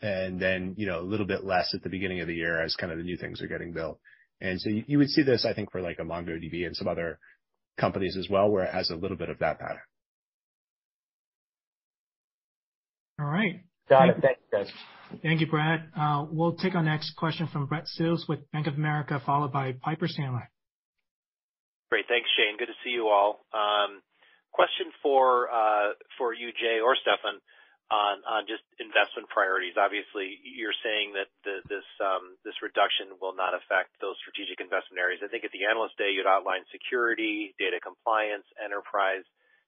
[0.00, 2.76] and then, you know, a little bit less at the beginning of the year as
[2.76, 4.00] kind of the new things are getting built.
[4.40, 7.18] And so you would see this, I think, for like a MongoDB and some other
[7.78, 9.80] companies as well, where it has a little bit of that pattern.
[13.20, 13.62] All right.
[13.88, 14.16] Got it.
[14.20, 14.66] Thanks, guys.
[15.22, 15.90] Thank you, Brad.
[16.30, 20.06] We'll take our next question from Brad Sills with Bank of America, followed by Piper
[20.08, 20.48] Sandler.
[21.90, 22.06] Great.
[22.08, 22.56] Thanks, Shane.
[22.58, 23.44] Good to see you all.
[24.52, 27.38] Question for uh for you, Jay or Steffan,
[27.92, 29.76] on just investment priorities.
[29.76, 31.30] Obviously, you're saying that
[32.00, 35.20] um this reduction will not affect those strategic investment areas.
[35.24, 39.24] I think at the Analyst Day, you'd outlined security, data compliance, enterprise.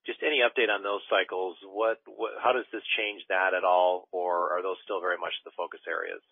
[0.06, 1.58] Just any update on those cycles.
[2.38, 5.82] How does this change that at all, or are those still very much the focus
[5.88, 6.22] areas?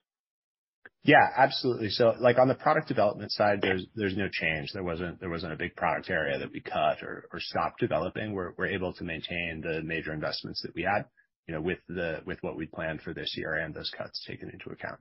[1.03, 1.91] Yeah, absolutely.
[1.91, 4.73] So like on the product development side, there's there's no change.
[4.73, 8.33] There wasn't there wasn't a big product area that we cut or stopped developing.
[8.33, 11.05] We're we're able to maintain the major investments that we had,
[11.47, 14.51] you know, with the with what we planned for this year and those cuts taken
[14.51, 15.01] into account.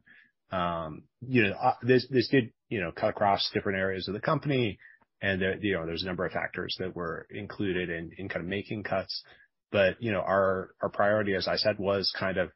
[0.51, 4.77] Um, you know, this this did, you know, cut across different areas of the company
[5.23, 8.47] and there, you know, there's a number of factors that were included in kind of
[8.47, 9.23] making cuts.
[9.71, 12.51] But you know, our our priority, as I said, was kind of,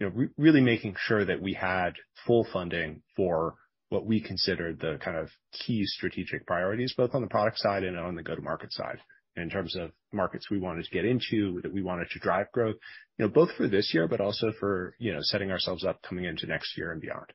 [0.00, 1.92] you know, really making sure that we had
[2.26, 3.54] full funding for
[3.88, 7.96] what we considered the kind of key strategic priorities, both on the product side and
[7.96, 8.98] on the go-to-market side,
[9.40, 12.76] in terms of markets we wanted to get into, that we wanted to drive growth,
[13.18, 16.24] you know, both for this year, but also for, you know, setting ourselves up coming
[16.24, 17.26] into next year and beyond.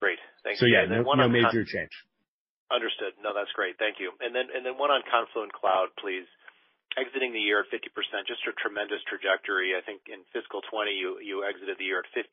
[0.00, 0.18] Great.
[0.44, 0.68] Thank you.
[0.68, 1.92] Yeah, no major change.
[2.70, 3.18] Understood.
[3.18, 3.76] No, that's great.
[3.78, 4.12] Thank you.
[4.22, 6.26] And then and then one on Confluent Cloud, please.
[6.98, 7.86] Exiting the year at 50%,
[8.26, 9.78] just a tremendous trajectory.
[9.78, 12.26] I think in fiscal 2020, you exited the year at 15%.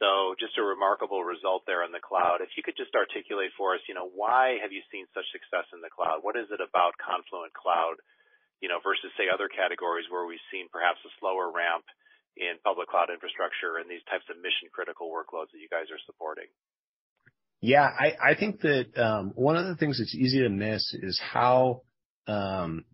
[0.00, 2.40] So just a remarkable result there in the cloud.
[2.40, 5.68] If you could just articulate for us, you know, why have you seen such success
[5.76, 6.24] in the cloud?
[6.24, 8.00] What is it about Confluent Cloud,
[8.64, 11.84] you know, versus, say, other categories where we've seen perhaps a slower ramp
[12.32, 16.48] in public cloud infrastructure and these types of mission-critical workloads that you guys are supporting?
[17.60, 17.84] Yeah.
[17.92, 21.84] I think that um, one of the things that's easy to miss is how,
[22.24, 22.88] um,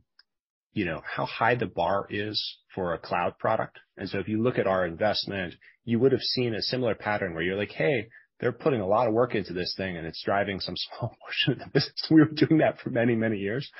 [0.76, 3.78] you know, how high the bar is for a cloud product.
[3.96, 5.54] And so if you look at our investment,
[5.86, 8.08] you would have seen a similar pattern where you're like, "Hey,
[8.38, 11.54] they're putting a lot of work into this thing, and it's driving some small portion
[11.54, 13.70] of the business." We were doing that for many, many years.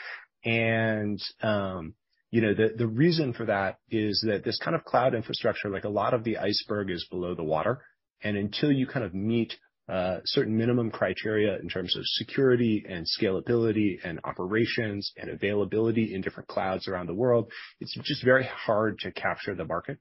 [0.42, 1.96] And um,
[2.30, 5.84] you know, the the reason for that is that this kind of cloud infrastructure, like
[5.84, 7.82] a lot of the iceberg is below the water.
[8.22, 9.52] And until you kind of meet
[9.88, 16.20] Uh, certain minimum criteria in terms of security and scalability and operations and availability in
[16.20, 19.98] different clouds around the world, it's just very hard to capture the market.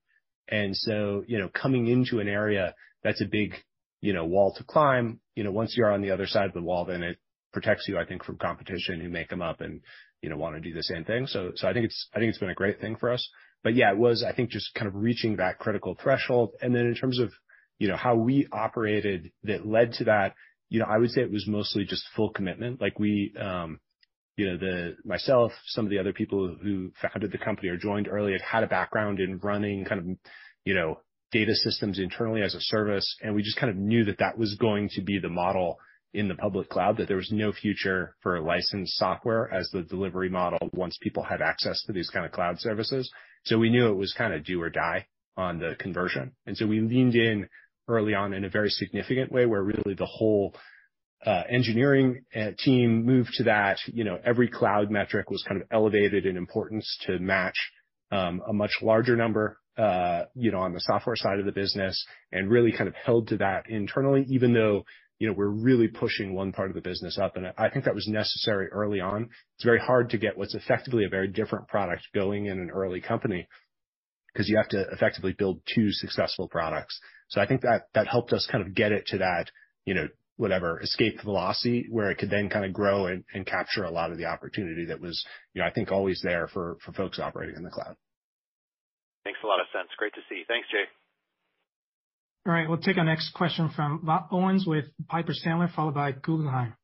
[0.48, 2.74] And so, you know, coming into an area
[3.04, 3.54] that's a big,
[4.02, 6.64] you know, wall to climb, you know, once you're on the other side of the
[6.64, 7.18] wall, then it
[7.54, 9.82] protects you, I think, from competition who may come up and,
[10.22, 11.28] you know, wanna do the same thing.
[11.28, 13.28] So, so I think it's I think it's been a great thing for us.
[13.64, 16.54] But yeah, it was, I think, just kind of reaching that critical threshold.
[16.62, 17.32] And then in terms of,
[17.80, 20.36] you know, how we operated that led to that,
[20.70, 22.82] you know, I would say it was mostly just full commitment.
[22.82, 23.80] Like we, um,
[24.38, 28.08] you know, the myself, some of the other people who founded the company or joined
[28.08, 30.18] early had a background in running kind of,
[30.66, 31.00] you know,
[31.32, 34.56] data systems internally as a service, and we just kind of knew that that was
[34.56, 35.78] going to be the model
[36.14, 40.30] in the public cloud, that there was no future for licensed software as the delivery
[40.30, 43.12] model once people had access to these kind of cloud services.
[43.44, 46.34] So we knew it was kinda do or die on the conversion.
[46.46, 47.50] And so we leaned in
[47.88, 50.56] early on in a very significant way, where really the whole
[51.26, 53.78] uh, engineering uh, team moved to that.
[53.88, 57.58] You know, every cloud metric was kind of elevated in importance to match
[58.12, 62.06] um, a much larger number, uh, you know, on the software side of the business,
[62.32, 64.86] and really kind of held to that internally, even though,
[65.18, 67.38] you know, we're really pushing one part of the business up.
[67.38, 69.30] And I think that was necessary early on.
[69.56, 73.02] It's very hard to get what's effectively a very different product going in an early
[73.02, 73.48] company,
[74.36, 77.00] 'cause you have to effectively build two successful products.
[77.42, 79.52] I think that that helped us kind of get it to that,
[79.86, 80.08] you know,
[80.38, 84.26] whatever, escape velocity, where it could then kinda grow and capture a lot of the
[84.26, 87.96] opportunity that was, you know, I think always there for folks operating in the cloud.
[89.26, 89.90] Makes a lot of sense.
[89.98, 90.44] Great to see.
[90.48, 90.86] Thanks, Jay.
[92.46, 96.12] All right, we'll take our next question from Rob Owens with Piper Sandler, followed by
[96.12, 96.76] Guggenheim.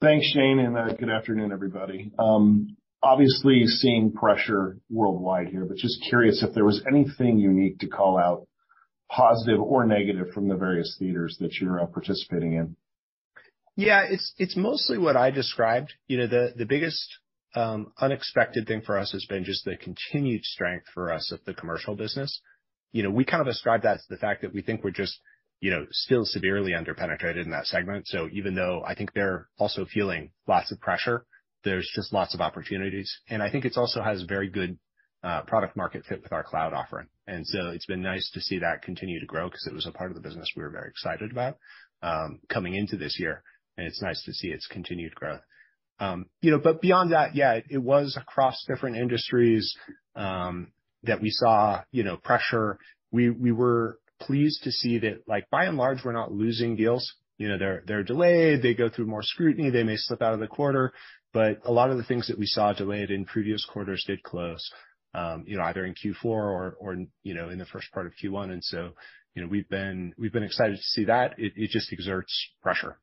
[0.00, 2.12] Thanks, Shane, and uh, good afternoon, everybody.
[2.20, 7.88] Um, obviously seeing pressure worldwide here, but just curious if there was anything unique to
[7.88, 8.46] call out,
[9.14, 12.76] positive or negative from the various theaters that you're participating in.
[13.76, 15.92] Yeah, it's it's mostly what I described.
[16.06, 17.18] You know, the the biggest
[17.54, 21.54] um unexpected thing for us has been just the continued strength for us of the
[21.54, 22.40] commercial business.
[22.92, 25.18] You know, we kind of ascribe that to the fact that we think we're just,
[25.60, 28.06] you know, still severely under-penetrated in that segment.
[28.06, 31.26] So even though I think they're also feeling lots of pressure,
[31.64, 33.12] there's just lots of opportunities.
[33.28, 34.78] And I think it's also has very good
[35.24, 37.08] Uh, product market fit with our cloud offering.
[37.26, 39.90] And so it's been nice to see that continue to grow 'cause it was a
[39.98, 41.56] part of the business we were very excited about
[42.02, 43.42] um, coming into this year,
[43.78, 45.40] and it's nice to see its continued growth.
[45.98, 49.74] Um, you know, but beyond that, yeah, it was across different industries
[50.14, 50.72] um,
[51.04, 52.78] that we saw, you know, pressure.
[53.10, 57.14] We we were pleased to see that, like, by and large, we're not losing deals.
[57.38, 60.40] You know, they're they're delayed, they go through more scrutiny, they may slip out of
[60.40, 60.92] the quarter,
[61.32, 64.70] but a lot of the things that we saw delayed in previous quarters did close,
[65.14, 68.50] Um, you know, either in Q4 or, you know, in the first part of Q1.
[68.50, 68.90] And so,
[69.34, 71.34] you know, we've been we've been excited to see that.
[71.38, 72.98] It just exerts pressure.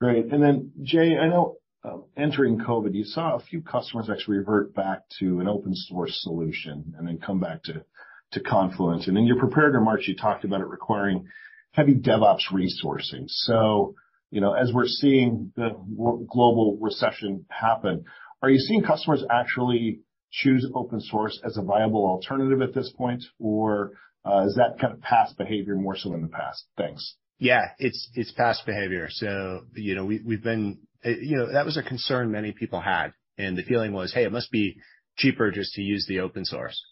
[0.00, 0.32] Great.
[0.32, 4.74] And then Jay, I know, um, entering COVID, you saw a few customers actually revert
[4.74, 7.84] back to an open source solution and then come back to
[8.32, 9.06] to Confluent.
[9.06, 11.28] And in your prepared remarks, you talked about it requiring
[11.72, 13.24] heavy DevOps resourcing.
[13.26, 13.94] So,
[14.30, 15.70] you know, as we're seeing the
[16.30, 18.04] global recession happen,
[18.42, 20.00] are you seeing customers actually
[20.30, 23.24] choose open source as a viable alternative at this point?
[23.38, 23.92] Or,
[24.24, 26.64] uh, is that kind of past behavior more so in the past?
[26.76, 27.16] Thanks.
[27.38, 29.08] Yeah, it's it's past behavior.
[29.10, 33.12] So you know, we've been, uh, you know, that was a concern many people had,
[33.36, 34.80] and the feeling was, "Hey, it must be
[35.16, 36.82] cheaper just to use the open source."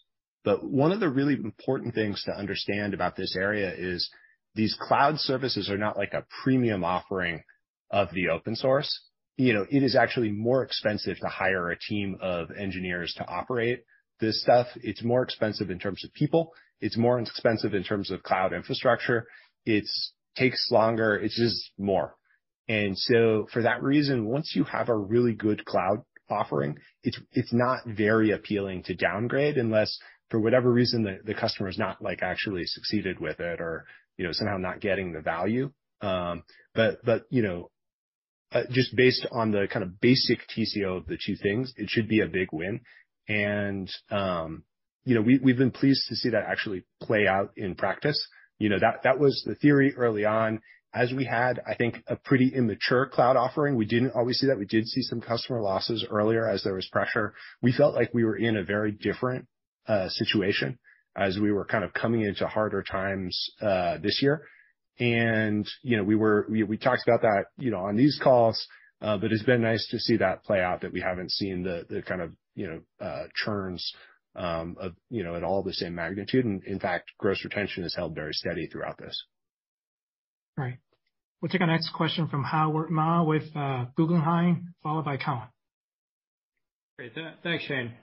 [0.45, 4.09] But one of the really important things to understand about this area is
[4.55, 7.43] these cloud services are not like a premium offering
[7.91, 9.06] of the open source.
[9.37, 13.83] You know, it is actually more expensive to hire a team of engineers to operate
[14.19, 14.67] this stuff.
[14.77, 16.53] It's more expensive in terms of people.
[16.81, 19.27] It's more expensive in terms of cloud infrastructure.
[19.65, 19.85] It
[20.35, 21.15] takes longer.
[21.15, 22.15] It's just more.
[22.67, 27.53] And so for that reason, once you have a really good cloud offering, it's it's
[27.53, 29.97] not very appealing to downgrade unless
[30.29, 33.85] for whatever reason the customer is not, like, actually succeeded with it or,
[34.17, 35.71] you know, somehow not getting the value.
[36.01, 36.43] Um
[36.75, 37.71] but but you know,
[38.71, 42.21] just based on the kind of basic TCO of the two things, it should be
[42.21, 42.81] a big win.
[43.27, 44.63] And um,
[45.05, 48.27] you know, we've been pleased to see that actually play out in practice.
[48.59, 50.61] You know, that that was the theory early on.
[50.93, 54.57] As we had, I think, a pretty immature cloud offering, we didn't always see that.
[54.57, 57.33] We did see some customer losses earlier as there was pressure.
[57.61, 59.47] We felt like we were in a very different
[60.07, 60.79] situation
[61.15, 64.43] as we were kind of coming into harder times uh this year.
[64.99, 68.67] And you know, we were we we talked about that, you know, on these calls,
[69.01, 71.85] uh, but it's been nice to see that play out, that we haven't seen the
[71.87, 73.93] the kind of, you know, uh churns
[74.35, 76.45] um of, you know, at all the same magnitude.
[76.45, 79.23] And in fact, gross retention has held very steady throughout this.
[80.57, 80.79] Right.
[81.41, 85.47] We'll take our next question from Howard Ma with uh Guggenheim, followed by Cowen.
[86.97, 87.13] Great.
[87.43, 87.93] Thanks, Shane.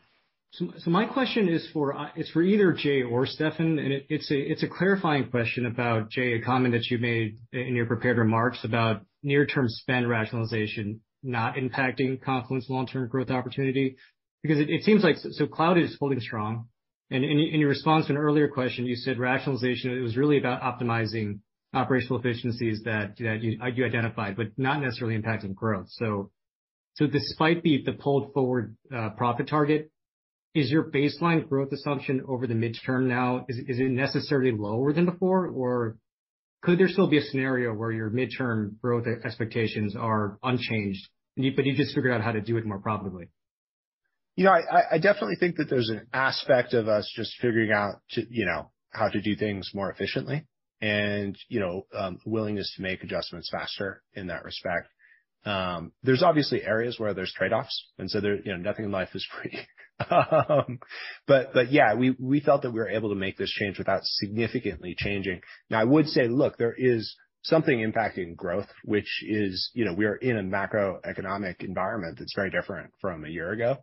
[0.56, 4.62] So my question is uh, it's for either Jay or Steffan, and it's a it's
[4.62, 9.04] a clarifying question about, Jay, a comment that you made in your prepared remarks about
[9.24, 13.96] near-term spend rationalization not impacting Confluent's long-term growth opportunity.
[14.42, 16.68] Because it seems like so cloud is holding strong.
[17.10, 20.62] And in your response to an earlier question, you said rationalization, it was really about
[20.62, 21.40] optimizing
[21.72, 25.86] operational efficiencies that you identified, but not necessarily impacting growth.
[25.88, 26.30] So
[26.94, 29.90] so despite the pulled forward uh, profit target,
[30.54, 35.48] is your baseline growth assumption over the midterm now, is it necessarily lower than before?
[35.48, 35.96] Or
[36.62, 41.74] could there still be a scenario where your midterm growth expectations are unchanged, but you
[41.74, 43.28] just figured out how to do it more profitably?
[44.36, 48.22] You know, I definitely think that there's an aspect of us just figuring out to,
[48.30, 50.46] you know, how to do things more efficiently
[50.80, 54.88] and, you know, um, willingness to make adjustments faster in that respect.
[55.44, 59.10] Um, there's obviously areas where there's trade-offs, and so there, you know, nothing in life
[59.14, 59.58] is free.
[61.70, 65.40] Yeah, we, we felt that we were able to make this change without significantly changing.
[65.70, 70.06] Now, I would say, look, there is something impacting growth, which is, you know, we
[70.06, 73.76] are in a macroeconomic environment that's very different from a year ago,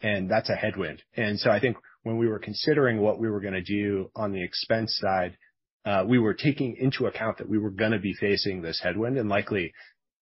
[0.00, 1.02] and that's a headwind.
[1.16, 4.42] And so I think when we were considering what we were gonna do on the
[4.42, 5.36] expense side,
[5.84, 9.28] uh, we were taking into account that we were gonna be facing this headwind and
[9.28, 9.72] likely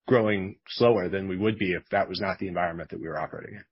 [0.08, 3.20] growing slower than we would be if that was not the environment that we were
[3.20, 3.64] operating in.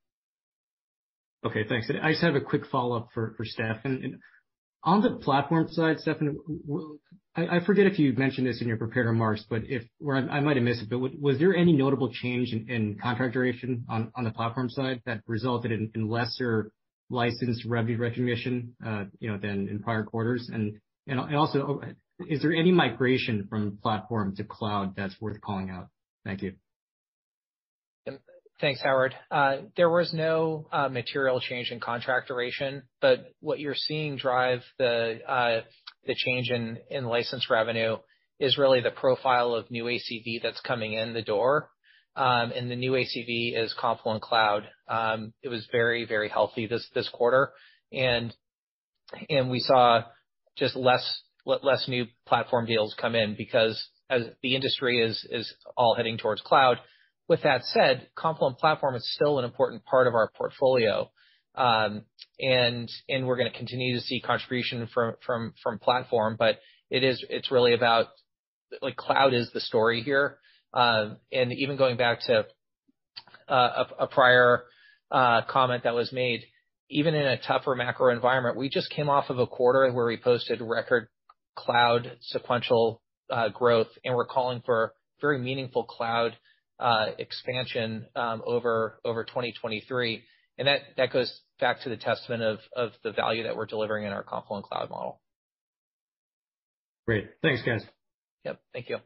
[1.44, 1.90] Okay, thanks.
[2.02, 4.18] I just have a quick follow-up for Steffan.
[4.84, 6.36] On the platform side, Steffan,
[7.36, 9.62] I forget if you mentioned this in your prepared remarks, but
[10.04, 13.84] or I might have missed it, but was there any notable change in contract duration
[13.88, 16.72] on the platform side that resulted in lesser
[17.10, 20.50] license revenue recognition, uh, you know, than in prior quarters?
[21.16, 25.88] Also, oh, is there any migration from platform to cloud that's worth calling out?
[26.24, 26.54] Thank you.
[28.60, 29.14] Thanks, Howard.
[29.30, 34.62] Uh there was no uh material change in contract duration, but what you're seeing drive
[34.78, 35.60] the uh
[36.06, 37.96] the change in in license revenue
[38.40, 41.70] is really the profile of new ACV that's coming in the door.
[42.16, 44.64] Um and the new ACV is Confluent Cloud.
[44.88, 47.52] Um it was very very healthy this this quarter.
[47.92, 48.34] And
[49.30, 50.02] and we saw
[50.56, 53.80] just less less new platform deals come in because
[54.10, 56.78] as the industry is is all heading towards cloud.
[57.28, 61.10] With that said, Confluent Platform is still an important part of our portfolio.
[61.54, 62.04] Um
[62.40, 66.58] and and we're gonna continue to see contribution from from from platform, but
[66.90, 68.06] it's it's really about,
[68.80, 70.38] like, cloud is the story here.
[70.72, 72.46] Um and even going back to
[73.48, 74.64] a prior
[75.10, 76.44] uh comment that was made,
[76.90, 80.16] even in a tougher macro environment, we just came off of a quarter where we
[80.16, 81.08] posted record
[81.56, 83.02] cloud sequential
[83.52, 86.36] growth, and we're calling for very meaningful cloud
[87.18, 90.22] expansion um over 2023.
[90.58, 94.12] That that goes back to the testament of of the value that we're delivering in
[94.12, 95.20] our Confluent Cloud model.
[97.06, 97.28] Great.
[97.42, 97.84] Thanks, guys.
[98.44, 98.60] Yep.
[98.72, 98.96] Thank you.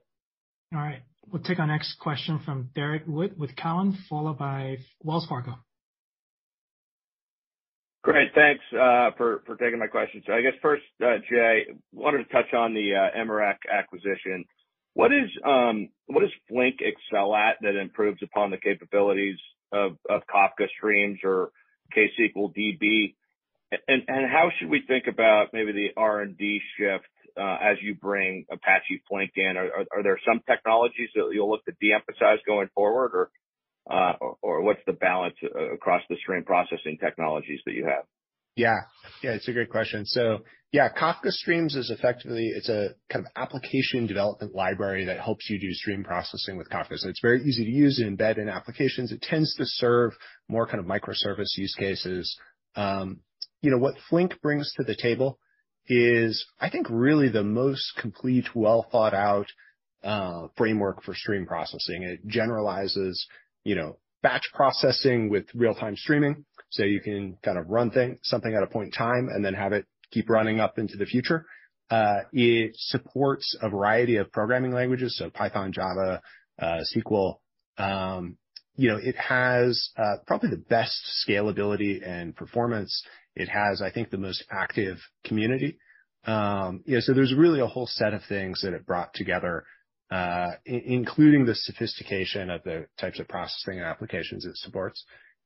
[0.74, 1.02] All right.
[1.30, 5.54] We'll take our next question from Derrick Wood with Cowen, followed by Wells Fargo.
[8.02, 8.30] Great.
[8.34, 10.22] Thanks uh, for for taking my question.
[10.26, 14.44] So I guess first, Jay, wanted to touch on the Immerok acquisition.
[14.94, 19.38] What is, um what does Flink excel at that improves upon the capabilities
[19.72, 21.50] of of Kafka Streams or
[21.96, 23.14] ksql DB?
[23.88, 29.02] And and how should we think about maybe the R&D shift as you bring Apache
[29.08, 29.56] Flink in?
[29.56, 33.30] Are are there some technologies that you'll look to de-emphasize going forward or
[33.90, 34.12] uh
[34.42, 35.36] or what's the balance
[35.72, 38.04] across the stream processing technologies that you have?
[38.56, 38.80] Yeah.
[39.22, 40.04] Yeah, it's a great question.
[40.06, 40.40] So
[40.72, 45.60] yeah, Kafka Streams is effectively, it's a kind of application development library that helps you
[45.60, 46.96] do stream processing with Kafka.
[46.96, 49.12] So it's very easy to use and embed in applications.
[49.12, 50.12] It tends to serve
[50.48, 52.36] more kind of microservice use cases.
[52.74, 53.20] Um,
[53.60, 55.38] you know, what Flink brings to the table
[55.88, 59.46] is, I think, really the most complete, well-thought-out
[60.02, 62.02] uh, framework for stream processing.
[62.02, 63.26] It generalizes,
[63.62, 68.54] you know, batch processing with real-time streaming, so you can kind of run thing something
[68.54, 71.46] at a point in time and then have it keep running up into the future.
[71.90, 76.22] Uh, it supports a variety of programming languages, so Python, Java,
[76.58, 77.36] uh, SQL.
[77.76, 78.38] Um,
[78.76, 80.98] you know, it has uh, probably the best
[81.28, 83.04] scalability and performance.
[83.34, 85.78] It has, I think, the most active community.
[86.24, 89.64] Um, yeah, there's really a whole set of things that it brought together,
[90.64, 95.04] including the sophistication of the types of processing and applications it supports.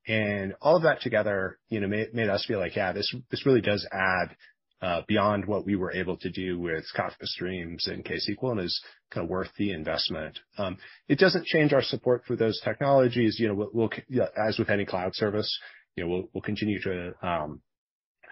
[0.09, 3.61] And all of that together, you know, made us feel like, yeah, this this really
[3.61, 4.37] does add
[4.83, 8.83] uh beyond what we were able to do with Kafka Streams and ksql and is
[9.11, 10.39] kind of worth the investment.
[10.59, 10.77] Um
[11.09, 13.39] it doesn't change our support for those technologies.
[13.41, 13.91] You know, we'll,
[14.37, 15.51] as with any cloud service,
[15.97, 17.63] you know, we'll we'll continue to um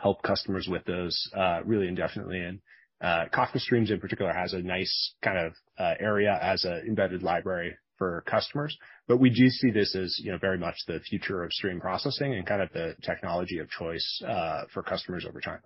[0.01, 2.61] help customers with those uh really indefinitely.
[3.05, 7.23] Uh, Kafka Streams in particular has a nice kind of uh, area as an embedded
[7.23, 8.77] library for customers.
[9.07, 12.35] But we do see this as, you know, very much the future of stream processing
[12.35, 15.61] and kind of the technology of choice uh, for customers over time.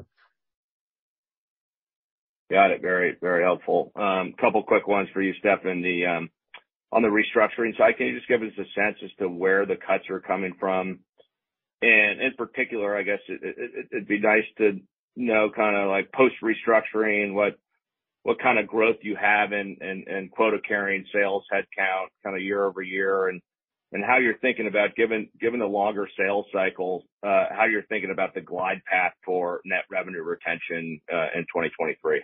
[2.50, 2.82] Got it.
[2.82, 3.92] Very, very helpful.
[3.94, 5.82] Um couple quick ones for you, Steffan.
[5.82, 6.30] The um,
[6.90, 9.76] on the restructuring side, can you just give us a sense as to where the
[9.76, 11.00] cuts are coming from?
[11.82, 14.80] And in particular, I guess it'd be nice to
[15.26, 17.56] know kinda like post-restructuring, what
[18.22, 23.42] what kind of growth you have in quota-carrying sales headcount kinda year-over-year, and
[23.92, 28.34] and how you're thinking about given given the longer sales cycles, how you're thinking about
[28.34, 32.22] the glide path for net revenue retention in 2023.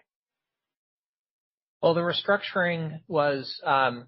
[1.82, 4.06] Well, the restructuring was um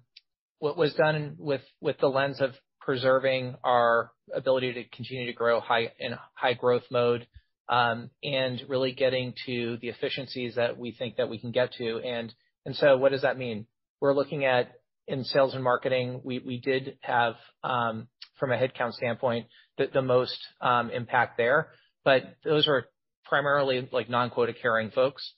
[0.59, 5.59] what was done with, with the lens of preserving our ability to continue to grow
[5.59, 7.27] high in high growth mode,
[7.69, 11.99] Um, and really getting to the efficiencies that we think that we can get to.
[11.99, 12.33] And
[12.65, 13.65] and so what does that mean?
[13.99, 14.71] We're looking at
[15.07, 18.07] in sales and marketing, we we did have um
[18.39, 19.47] from a headcount standpoint,
[19.77, 21.69] the most um impact there,
[22.05, 22.85] but those are
[23.25, 25.33] primarily like non-quota carrying folks.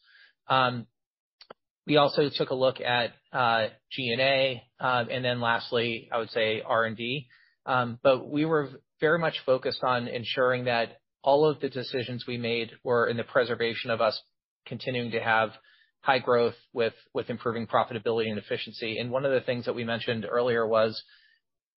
[0.47, 0.85] Um,
[1.87, 6.61] we also took a look at uh, G&A, um, and then lastly, I would say
[6.65, 7.27] R&D.
[7.65, 8.69] But we were
[8.99, 13.23] very much focused on ensuring that all of the decisions we made were in the
[13.23, 14.21] preservation of us
[14.65, 15.51] continuing to have
[16.01, 18.97] high growth with with improving profitability and efficiency.
[18.97, 21.01] And one of the things that we mentioned earlier was,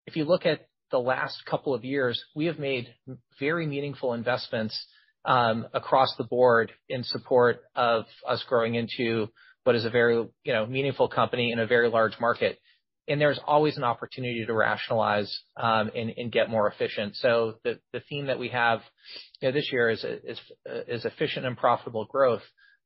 [0.05, 2.93] if you look at the last couple of years, we have made
[3.39, 4.85] very meaningful investments
[5.25, 9.27] um, across the board in support of us growing into
[9.63, 12.59] what is a very, you know, meaningful company in a very large market.
[13.07, 17.15] And there's always an opportunity to rationalize um and get more efficient.
[17.15, 18.81] So the the theme that we have,
[19.41, 20.39] you know, this year is is
[20.69, 22.43] uh is efficient and profitable growth,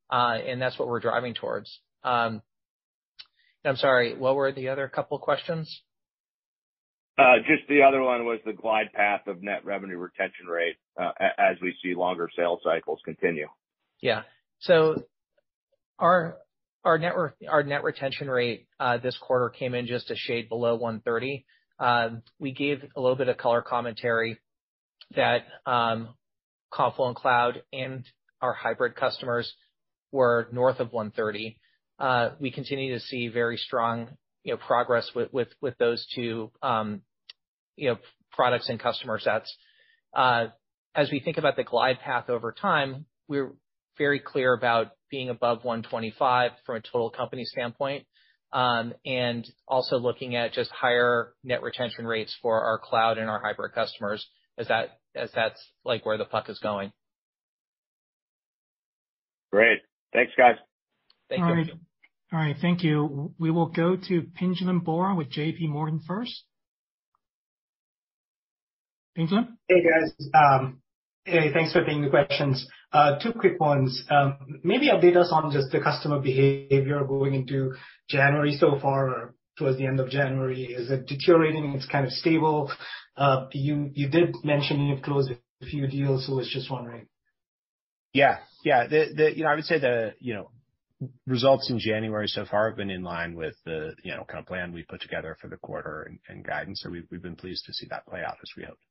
[0.10, 1.80] Uh and that's what we're driving towards.
[2.04, 2.42] Um
[3.66, 5.82] I'm sorry, what were the other couple questions?
[7.18, 11.58] Uh just the other one was the glide path of net revenue retention rate, as
[11.62, 13.48] we see longer sales cycles continue.
[14.02, 14.24] Yeah.
[14.60, 15.04] So
[16.00, 16.38] our
[17.64, 21.46] net retention rate uh, this quarter came in just a shade below 130.
[21.80, 24.40] Um, we gave a little bit of color commentary
[25.16, 26.10] that um,
[26.72, 28.06] Confluent Cloud and
[28.42, 29.52] our hybrid customers
[30.12, 31.58] were north of 130.
[32.00, 34.10] Uh, we continue to see very strong,
[34.44, 37.02] you know, progress with those two, um,
[37.76, 37.98] you know,
[38.32, 39.54] products and customer sets.
[40.14, 40.48] Uh,
[40.94, 43.54] as we think about the glide path over time, we're
[43.98, 48.06] very clear about being above 125 from a total company standpoint,
[48.54, 53.42] um and also looking at just higher net retention rates for our cloud and our
[53.42, 54.26] hybrid customers
[54.58, 56.92] as that as that's like where the puck is going.
[59.52, 59.80] Great.
[60.14, 60.56] Thanks, guys.
[61.30, 61.46] Thank you.
[61.46, 61.72] All right.
[62.34, 63.34] All right, thank you.
[63.38, 66.44] We will go to Pinjalim Bora with JPMorgan first.
[69.18, 69.48] Pinjalim?
[69.68, 70.30] Hey, guys.
[70.34, 70.82] Um
[71.26, 72.68] hey, thanks for taking the questions.
[73.22, 74.04] Two quick ones.
[74.64, 77.74] Maybe update us on just the customer behavior going into
[78.10, 80.64] January so far or towards the end of January.
[80.64, 81.74] Is it deteriorating?
[81.76, 82.72] It's kind of stable.
[83.18, 87.08] Uh you you did mention you've closed a few deals, so was just wondering.
[88.14, 88.38] Yeah.
[88.64, 88.88] Yeah.
[88.88, 90.52] The you know, I would say the, you know,
[91.28, 94.46] results in January so far have been in line with the, you know, kind of
[94.46, 96.82] plan we put together for the quarter and guidance.
[96.82, 98.82] So we've been pleased to see that play out as we hoped.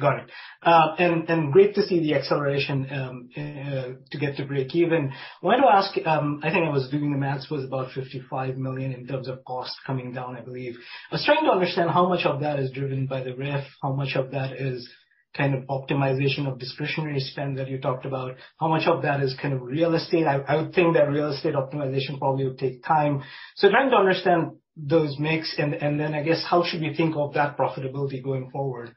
[0.00, 0.30] Got it.
[0.62, 5.12] Uh and great to see the acceleration um uh to get to breakeven.
[5.42, 8.92] Wanted to ask, um I think I was doing the math, was about 55 million
[8.92, 10.74] in terms of cost coming down, I believe.
[11.10, 13.92] I was trying to understand how much of that is driven by the RIF, how
[13.92, 14.88] much of that is
[15.36, 19.36] kind of optimization of discretionary spend that you talked about, how much of that is
[19.40, 20.26] kind of real estate.
[20.26, 23.22] I would think that real estate optimization probably would take time.
[23.56, 27.14] So trying to understand those mix and, and then I guess how should we think
[27.16, 28.94] of that profitability going forward?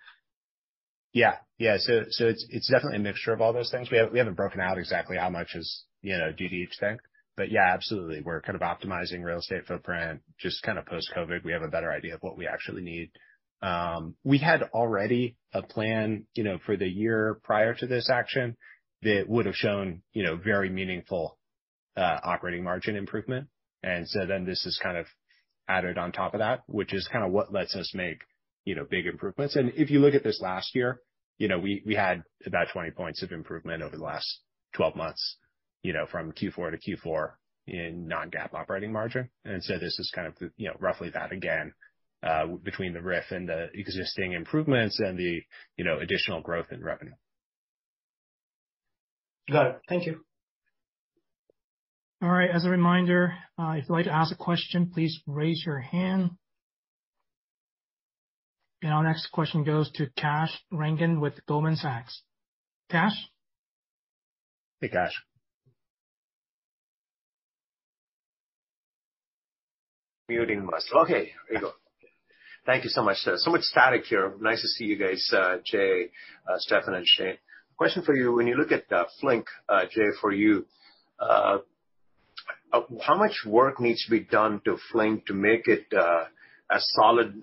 [1.17, 1.37] Yeah.
[1.57, 1.77] Yeah.
[1.79, 3.89] So so it's it's definitely a mixture of all those things.
[3.89, 6.97] We we haven't broken out exactly how much is, you know, due to each thing.
[7.35, 8.21] But yeah, absolutely.
[8.21, 10.21] We're kind of optimizing real estate footprint.
[10.39, 13.09] Just kind of post-COVID, we have a better idea of what we actually need.
[13.63, 18.55] Um, we had already a plan, you know, for the year prior to this action
[19.01, 21.37] that would have shown, you know, very meaningful
[21.95, 23.47] uh, operating margin improvement.
[23.81, 25.07] And so then this is kind of
[25.67, 28.19] added on top of that, which is kind of what lets us make,
[28.65, 29.55] you know, big improvements.
[29.55, 31.01] And if you look at this last year,
[31.37, 34.41] you know, we we had about 20 points of improvement over the last
[34.73, 35.37] 12 months,
[35.83, 37.31] you know, from Q4 to Q4
[37.67, 39.29] in non-GAAP operating margin.
[39.45, 41.73] And so this is kind of, you know, roughly that again,
[42.23, 45.41] uh between the RIF and the existing improvements and the,
[45.77, 47.13] you know, additional growth in revenue.
[49.51, 49.79] Got it.
[49.87, 50.21] Thank you.
[52.21, 52.49] All right.
[52.49, 56.31] As a reminder, if you'd like to ask a question, please raise your hand.
[58.81, 62.21] And our next question goes to Kash Rangan with Goldman Sachs.
[62.91, 63.29] Kash?
[64.79, 65.13] Hey, Kash.
[70.29, 71.05] Muting myself.
[71.05, 71.71] Okay, there you go.
[72.65, 73.17] Thank you so much.
[73.17, 74.33] So much static here.
[74.41, 76.09] Nice to see you guys, uh, Jay,
[76.47, 77.37] uh, Steffan, and Shane.
[77.77, 78.33] Question for you.
[78.33, 79.47] When you look at uh, Flink,
[79.89, 80.65] Jay, for you,
[81.19, 81.63] how
[83.15, 85.85] much work needs to be done to Flink to make it
[86.69, 87.41] as solid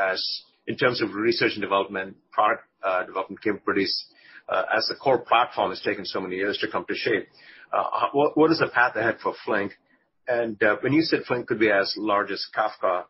[0.00, 4.06] as in terms of research and development, product uh, development capabilities,
[4.48, 7.26] uh, as the core platform has taken so many years to come to shape?
[7.72, 9.72] Uh, what is the path ahead for Flink?
[10.28, 13.04] And uh when you said Flink could be as large as Kafka,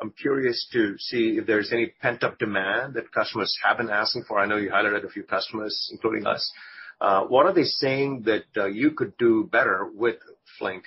[0.00, 4.38] I'm curious to see if there's any pent-up demand that customers have been asking for.
[4.38, 6.52] I know you highlighted a few customers, including us.
[6.98, 10.16] What are they saying that you could do better with
[10.58, 10.84] Flink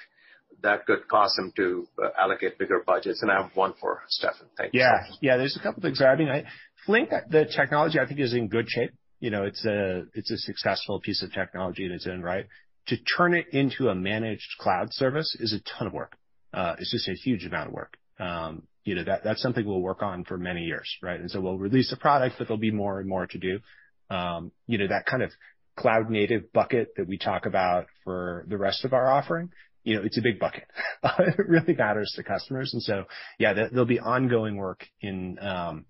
[0.61, 3.21] that could cause them to uh, allocate bigger budgets?
[3.21, 4.47] And I have one for Steffan.
[4.57, 4.81] Thank you.
[4.81, 4.99] Yeah.
[5.21, 5.37] Yeah.
[5.37, 6.11] There's a couple things there.
[6.11, 6.45] I mean,
[6.85, 8.91] Flink, uh, the technology I think is in good shape.
[9.19, 12.45] You know, it's a it's a successful piece of technology that's in its own right.
[12.87, 16.15] To turn it into a managed cloud service is a ton of work.
[16.53, 17.97] Uh, it's just a huge amount of work.
[18.19, 21.19] Um, you know, that that's something we'll work on for many years, right?
[21.19, 23.59] And so we'll release a product, but there'll be more and more to do.
[24.09, 25.31] Um, you know, that kind of
[25.77, 29.51] cloud native bucket that we talk about for the rest of our offering,
[29.83, 30.65] you know, it's a big bucket.
[31.19, 32.73] It really matters to customers.
[32.73, 33.05] And so,
[33.37, 35.85] yeah, there'll be ongoing work in um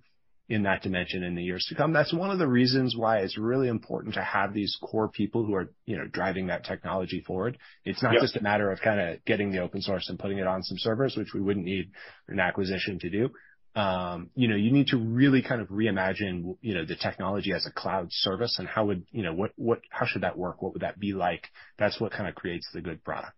[0.50, 1.94] in that dimension in the years to come.
[1.94, 5.54] That's one of the reasons why it's really important to have these core people who
[5.54, 7.60] are, you know, driving that technology forward.
[7.86, 10.64] It's not just a matter of kinda getting the open source and putting it on
[10.64, 11.92] some servers, which we wouldn't need
[12.28, 13.30] an acquisition to do.
[13.76, 17.68] Um, you know, you need to really kind of reimagine, you know, the technology as
[17.68, 20.64] a cloud service and how would, you know, what what, how should that work?
[20.64, 21.48] What would that be like?
[21.78, 23.34] That's what kinda creates the good product.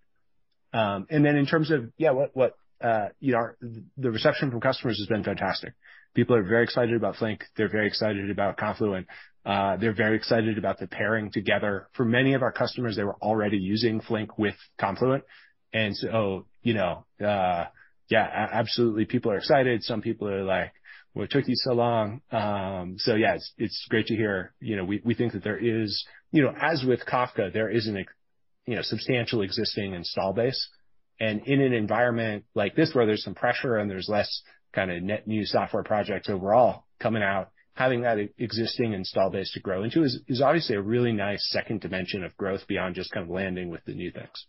[0.73, 3.49] And then in terms of, yeah, what, what uh you know,
[3.97, 5.73] the reception from customers has been fantastic.
[6.13, 7.43] People are very excited about Flink.
[7.55, 9.07] They're very excited about Confluent.
[9.45, 11.87] Uh, they're very excited about the pairing together.
[11.93, 15.23] For many of our customers, they were already using Flink with Confluent.
[15.73, 17.65] And so, you know, uh
[18.09, 19.83] yeah, absolutely, people are excited.
[19.83, 20.73] Some people are like,
[21.13, 24.53] "What took you so long?" Um, so yeah, it's it's great to hear.
[24.59, 27.87] You know, we, we think that there is, you know, as with Kafka, there is
[27.87, 27.95] an
[28.81, 30.69] substantial existing install base.
[31.19, 34.41] And in an environment like this, where there's some pressure and there's less
[34.73, 39.83] kinda net new software projects overall coming out, having that existing install base to grow
[39.83, 43.69] into is obviously a really nice second dimension of growth beyond just kind of landing
[43.69, 44.45] with the new things.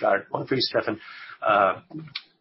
[0.00, 0.26] Got it.
[0.30, 0.98] One for you, Steffan.
[1.42, 1.80] Uh,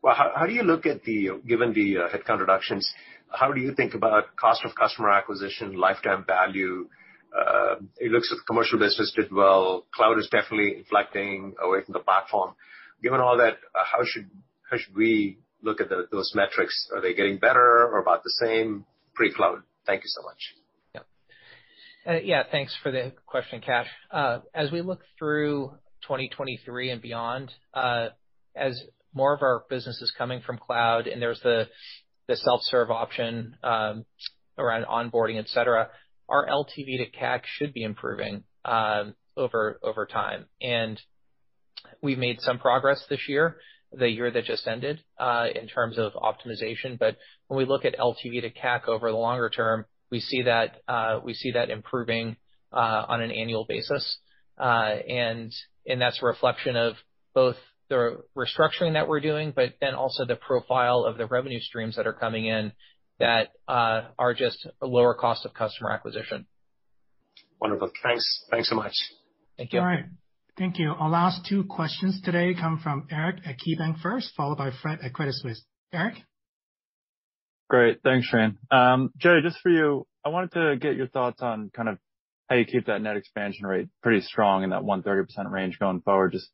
[0.02, 2.90] well, how do you look at the, given the uh, headcount reductions,
[3.30, 6.88] how do you think about cost of customer acquisition, lifetime value?
[8.00, 9.86] It looks like the commercial business did well.
[9.94, 12.56] Cloud is definitely inflecting away from the platform.
[13.02, 14.30] Given all that, how should
[14.70, 16.90] how should we look at those metrics?
[16.94, 19.64] Are they getting better or about the same pre-cloud?
[19.86, 20.56] Thank you so much.
[22.24, 23.88] Yeah, thanks for the question, Kash.
[24.54, 25.72] As we look through
[26.04, 28.10] 2023 and beyond, uh
[28.56, 28.82] as
[29.14, 31.68] more of our business is coming from cloud and there's the
[32.28, 34.06] the self-serve option um
[34.58, 35.90] around onboarding, et cetera,
[36.30, 40.46] our LTV to CAC should be improving over over time.
[40.62, 41.00] And
[42.02, 43.58] we've made some progress this year,
[43.92, 47.00] the year that just ended, in terms of optimization.
[47.00, 47.18] But
[47.48, 51.20] when we look at LTV to CAC over the longer term, we see that uh
[51.24, 52.38] we see that improving
[52.72, 54.20] on an annual basis.
[54.58, 55.52] Uh and
[55.86, 56.96] and that's a reflection of
[57.34, 57.56] both
[57.90, 62.08] the restructuring that we're doing, but then also the profile of the revenue streams that
[62.08, 62.74] are coming in
[63.20, 66.46] that uh, are just a lower cost of customer acquisition.
[67.60, 67.92] Wonderful.
[68.04, 68.46] Thanks.
[68.52, 68.94] Thanks so much.
[69.58, 69.80] Thank you.
[69.80, 70.06] All right.
[70.58, 70.92] Thank you.
[70.92, 75.14] Our last two questions today come from Eric at KeyBanc first, followed by Fred at
[75.14, 75.64] Credit Suisse.
[75.94, 76.16] Eric?
[77.70, 78.00] Great.
[78.04, 78.58] Thanks, Shane.
[78.72, 81.98] Um, Jay, just for you, I wanted to get your thoughts on kind of
[82.50, 86.32] how you keep that net expansion rate pretty strong in that 130% range going forward.
[86.32, 86.50] Just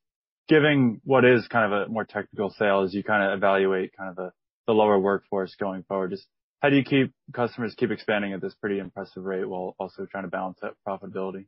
[0.49, 4.33] giving what is kind of a more technical sale as you kinda evaluate kind of
[4.65, 6.11] the lower workforce going forward.
[6.11, 6.27] Just
[6.63, 10.23] how do you keep customers keep expanding at this pretty impressive rate while also trying
[10.23, 11.45] to balance that profitability?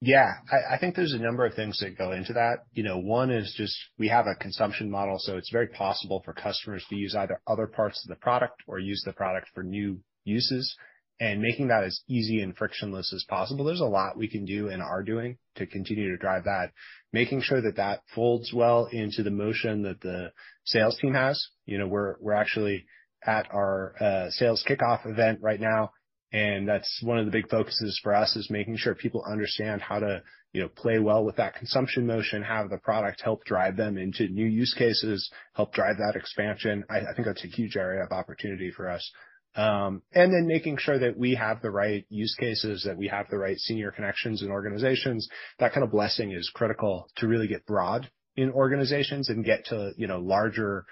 [0.00, 0.32] Yeah.
[0.50, 2.60] I think there's a number of things that go into that.
[2.72, 6.32] You know, one is just we have a consumption model, so it's very possible for
[6.32, 10.00] customers to use either other parts of the product or use the product for new
[10.24, 10.74] uses,
[11.20, 13.64] and making that as easy and frictionless as possible.
[13.64, 16.72] There's a lot we can do and are doing to continue to drive that.
[17.12, 20.32] Making sure that that folds well into the motion that the
[20.64, 21.46] sales team has.
[21.64, 22.86] You know, we're we're actually
[23.24, 25.92] at our uh, sales kickoff event right now,
[26.32, 29.98] and that's one of the big focuses for us, is making sure people understand how
[30.00, 33.96] to, you know, play well with that consumption motion, have the product help drive them
[33.96, 36.84] into new use cases, help drive that expansion.
[36.90, 39.10] I think that's a huge area of opportunity for us.
[39.54, 43.30] Um, and then making sure that we have the right use cases, that we have
[43.30, 45.28] the right senior connections in organizations.
[45.58, 49.92] That kind of blessing is critical to really get broad in organizations and get to,
[49.96, 50.84] you know, larger,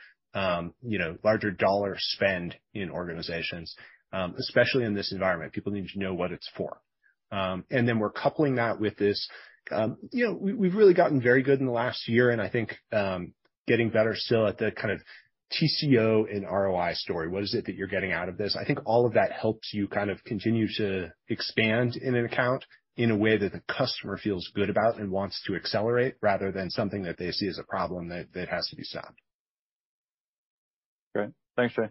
[0.83, 3.75] you know, larger dollar spend in organizations,
[4.13, 5.53] um, especially in this environment.
[5.53, 6.79] People need to know what it's for.
[7.33, 9.29] Um, and then we're coupling that with this,
[9.71, 12.77] um, you know, we've really gotten very good in the last year, and I think,
[12.93, 13.35] um
[13.67, 15.01] getting better still at the kind of
[15.53, 17.29] TCO and ROI story.
[17.29, 18.57] What is it that you're getting out of this?
[18.61, 22.65] I think all of that helps you kind of continue to expand in an account
[22.97, 26.71] in a way that the customer feels good about and wants to accelerate, rather than
[26.71, 29.19] something that they see as a problem that that has to be solved.
[31.15, 31.31] Great.
[31.57, 31.89] Thanks, Jay.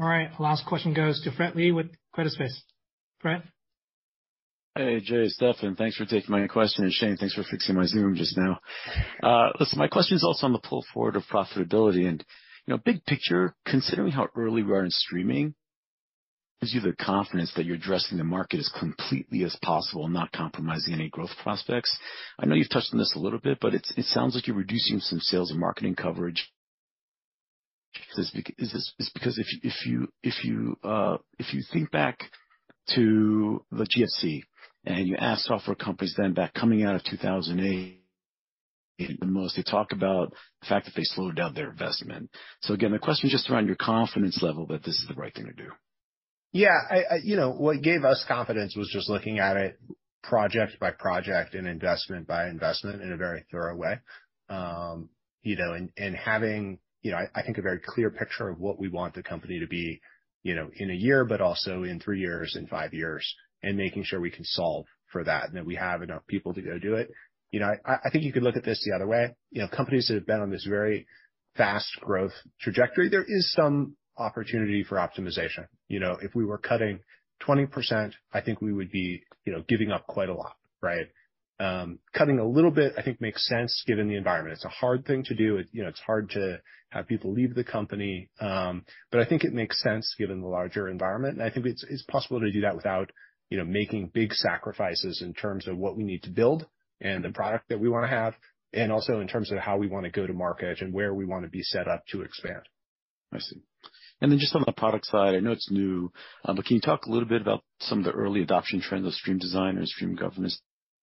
[0.00, 0.30] All right.
[0.38, 2.62] Last question goes to Fred Lee with Credit Suisse.
[3.20, 3.42] Fred?
[4.74, 5.76] Hey, Jay, Steffan.
[5.76, 6.84] Thanks for taking my question.
[6.84, 8.60] And Shane, thanks for fixing my Zoom just now.
[9.22, 12.08] Uh listen, my question is also on the pull forward of profitability.
[12.08, 12.24] And,
[12.66, 15.54] you know, big picture, considering how early we are in streaming,
[16.60, 20.30] gives you the confidence that you're addressing the market as completely as possible and not
[20.32, 21.96] compromising any growth prospects.
[22.38, 25.00] I know you've touched on this a little bit, but it sounds like you're reducing
[25.00, 26.48] some sales and marketing coverage.
[28.16, 32.20] Is this because uh, if you think back
[32.94, 34.42] to the GFC
[34.84, 37.98] and You ask software companies then back coming out of 2008,
[38.98, 42.30] the most they talk about the fact that they slowed down their investment.
[42.62, 45.34] So again, the question is just around your confidence level that this is the right
[45.34, 45.70] thing to do.
[46.52, 46.76] Yeah.
[46.90, 49.78] I, you know, what gave us confidence was just looking at it
[50.22, 53.98] project by project and investment by investment in a very thorough way.
[54.48, 55.10] Um,
[55.42, 58.88] you know, and having, you know, I think a very clear picture of what we
[58.88, 60.00] want the company to be,
[60.42, 64.04] you know, in a year, but also in three years and five years, and making
[64.04, 66.94] sure we can solve for that and that we have enough people to go do
[66.94, 67.10] it.
[67.50, 69.34] You know, I think you could look at this the other way.
[69.50, 71.06] You know, companies that have been on this very
[71.56, 75.66] fast growth trajectory, there is some opportunity for optimization.
[75.88, 77.00] You know, if we were cutting
[77.46, 81.06] 20%, I think we would be, you know, giving up quite a lot, right?
[81.58, 84.54] Cutting a little bit, I think makes sense given the environment.
[84.54, 85.62] It's a hard thing to do.
[85.72, 88.30] You know, it's hard to have people leave the company.
[88.40, 91.34] Um but I think it makes sense given the larger environment.
[91.34, 93.10] And I think it's it's possible to do that without,
[93.50, 96.66] you know, making big sacrifices in terms of what we need to build
[97.00, 98.34] and the product that we wanna have,
[98.72, 101.48] and also in terms of how we wanna go to market and where we wanna
[101.48, 102.62] be set up to expand.
[103.32, 103.62] I see.
[104.20, 106.12] And then just on the product side, I know it's new,
[106.44, 109.14] but can you talk a little bit about some of the early adoption trends of
[109.14, 110.60] Stream Designer and Stream Governance?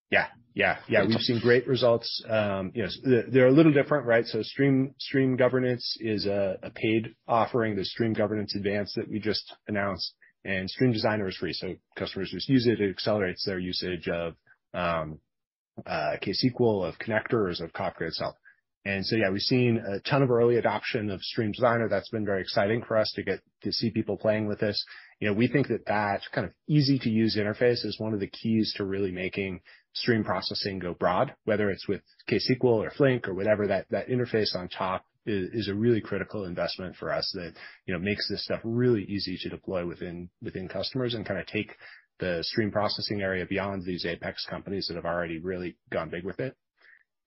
[0.09, 0.27] Yeah.
[0.53, 0.77] Yeah.
[0.87, 1.05] Yeah.
[1.05, 2.23] We've seen great results.
[2.29, 4.25] Um, you know, they're a little different, right?
[4.25, 7.75] So stream stream Governance is a paid offering.
[7.75, 10.13] The Stream Governance Advanced that we just announced,
[10.45, 12.79] and Stream Designer is free, so customers just use it.
[12.79, 14.35] It accelerates their usage of
[14.73, 15.19] um,
[15.85, 18.35] uh, KSQL, of connectors, of Kafka itself.
[18.85, 21.89] And so yeah, we've seen a ton of early adoption of Stream Designer.
[21.89, 24.85] That's been very exciting for us to get to see people playing with this.
[25.19, 28.73] You know, we think that that kind of easy-to-use interface is one of the keys
[28.77, 29.61] to really making
[29.95, 34.67] stream processing go broad, whether it's with KSQL or Flink or whatever, that interface on
[34.69, 37.53] top is a really critical investment for us that,
[37.85, 41.75] you know, makes this stuff really easy to deploy within within customers and kinda take
[42.19, 46.39] the stream processing area beyond these apex companies that have already really gone big with
[46.39, 46.55] it.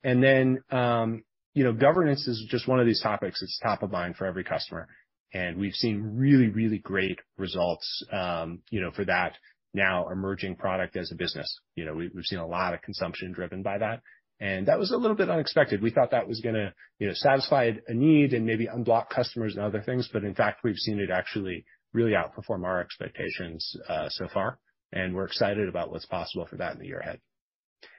[0.05, 3.91] And then um you know, governance is just one of these topics that's top of
[3.91, 4.87] mind for every customer.
[5.35, 9.37] And we've seen really really great results, um you know, for that
[9.75, 11.61] now emerging product as a business.
[11.75, 14.01] You know, we've seen a lot of consumption driven by that,
[14.41, 15.83] and that was a little bit unexpected.
[15.83, 19.65] We thought that was gonna, you know, satisfy a need and maybe unblock customers and
[19.65, 24.29] other things, but in fact, we've seen it actually really outperform our expectations uh, so
[24.33, 24.59] far,
[24.93, 27.21] and we're excited about what's possible for that in the year ahead.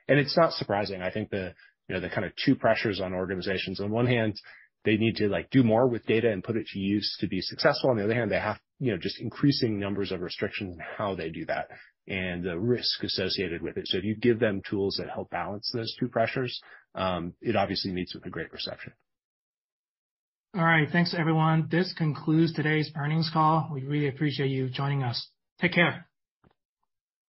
[0.08, 1.02] And it's not surprising.
[1.02, 1.54] I think the,
[1.88, 4.36] you know, the kind of two pressures on organizations, on one hand,
[4.86, 7.42] they need to, like, do more with data and put it to use to be
[7.42, 7.90] successful.
[7.90, 11.16] On the other hand, they have, you know, just increasing numbers of restrictions in how
[11.16, 11.70] they do that
[12.08, 13.88] and the risk associated with it.
[13.88, 16.60] So if you give them tools that help balance those two pressures,
[16.96, 18.94] um, it obviously meets with a great reception.
[20.56, 20.88] All right.
[20.92, 21.68] Thanks, everyone.
[21.70, 23.70] This concludes today's earnings call.
[23.72, 25.30] We really appreciate you joining us.
[25.62, 26.09] Take care.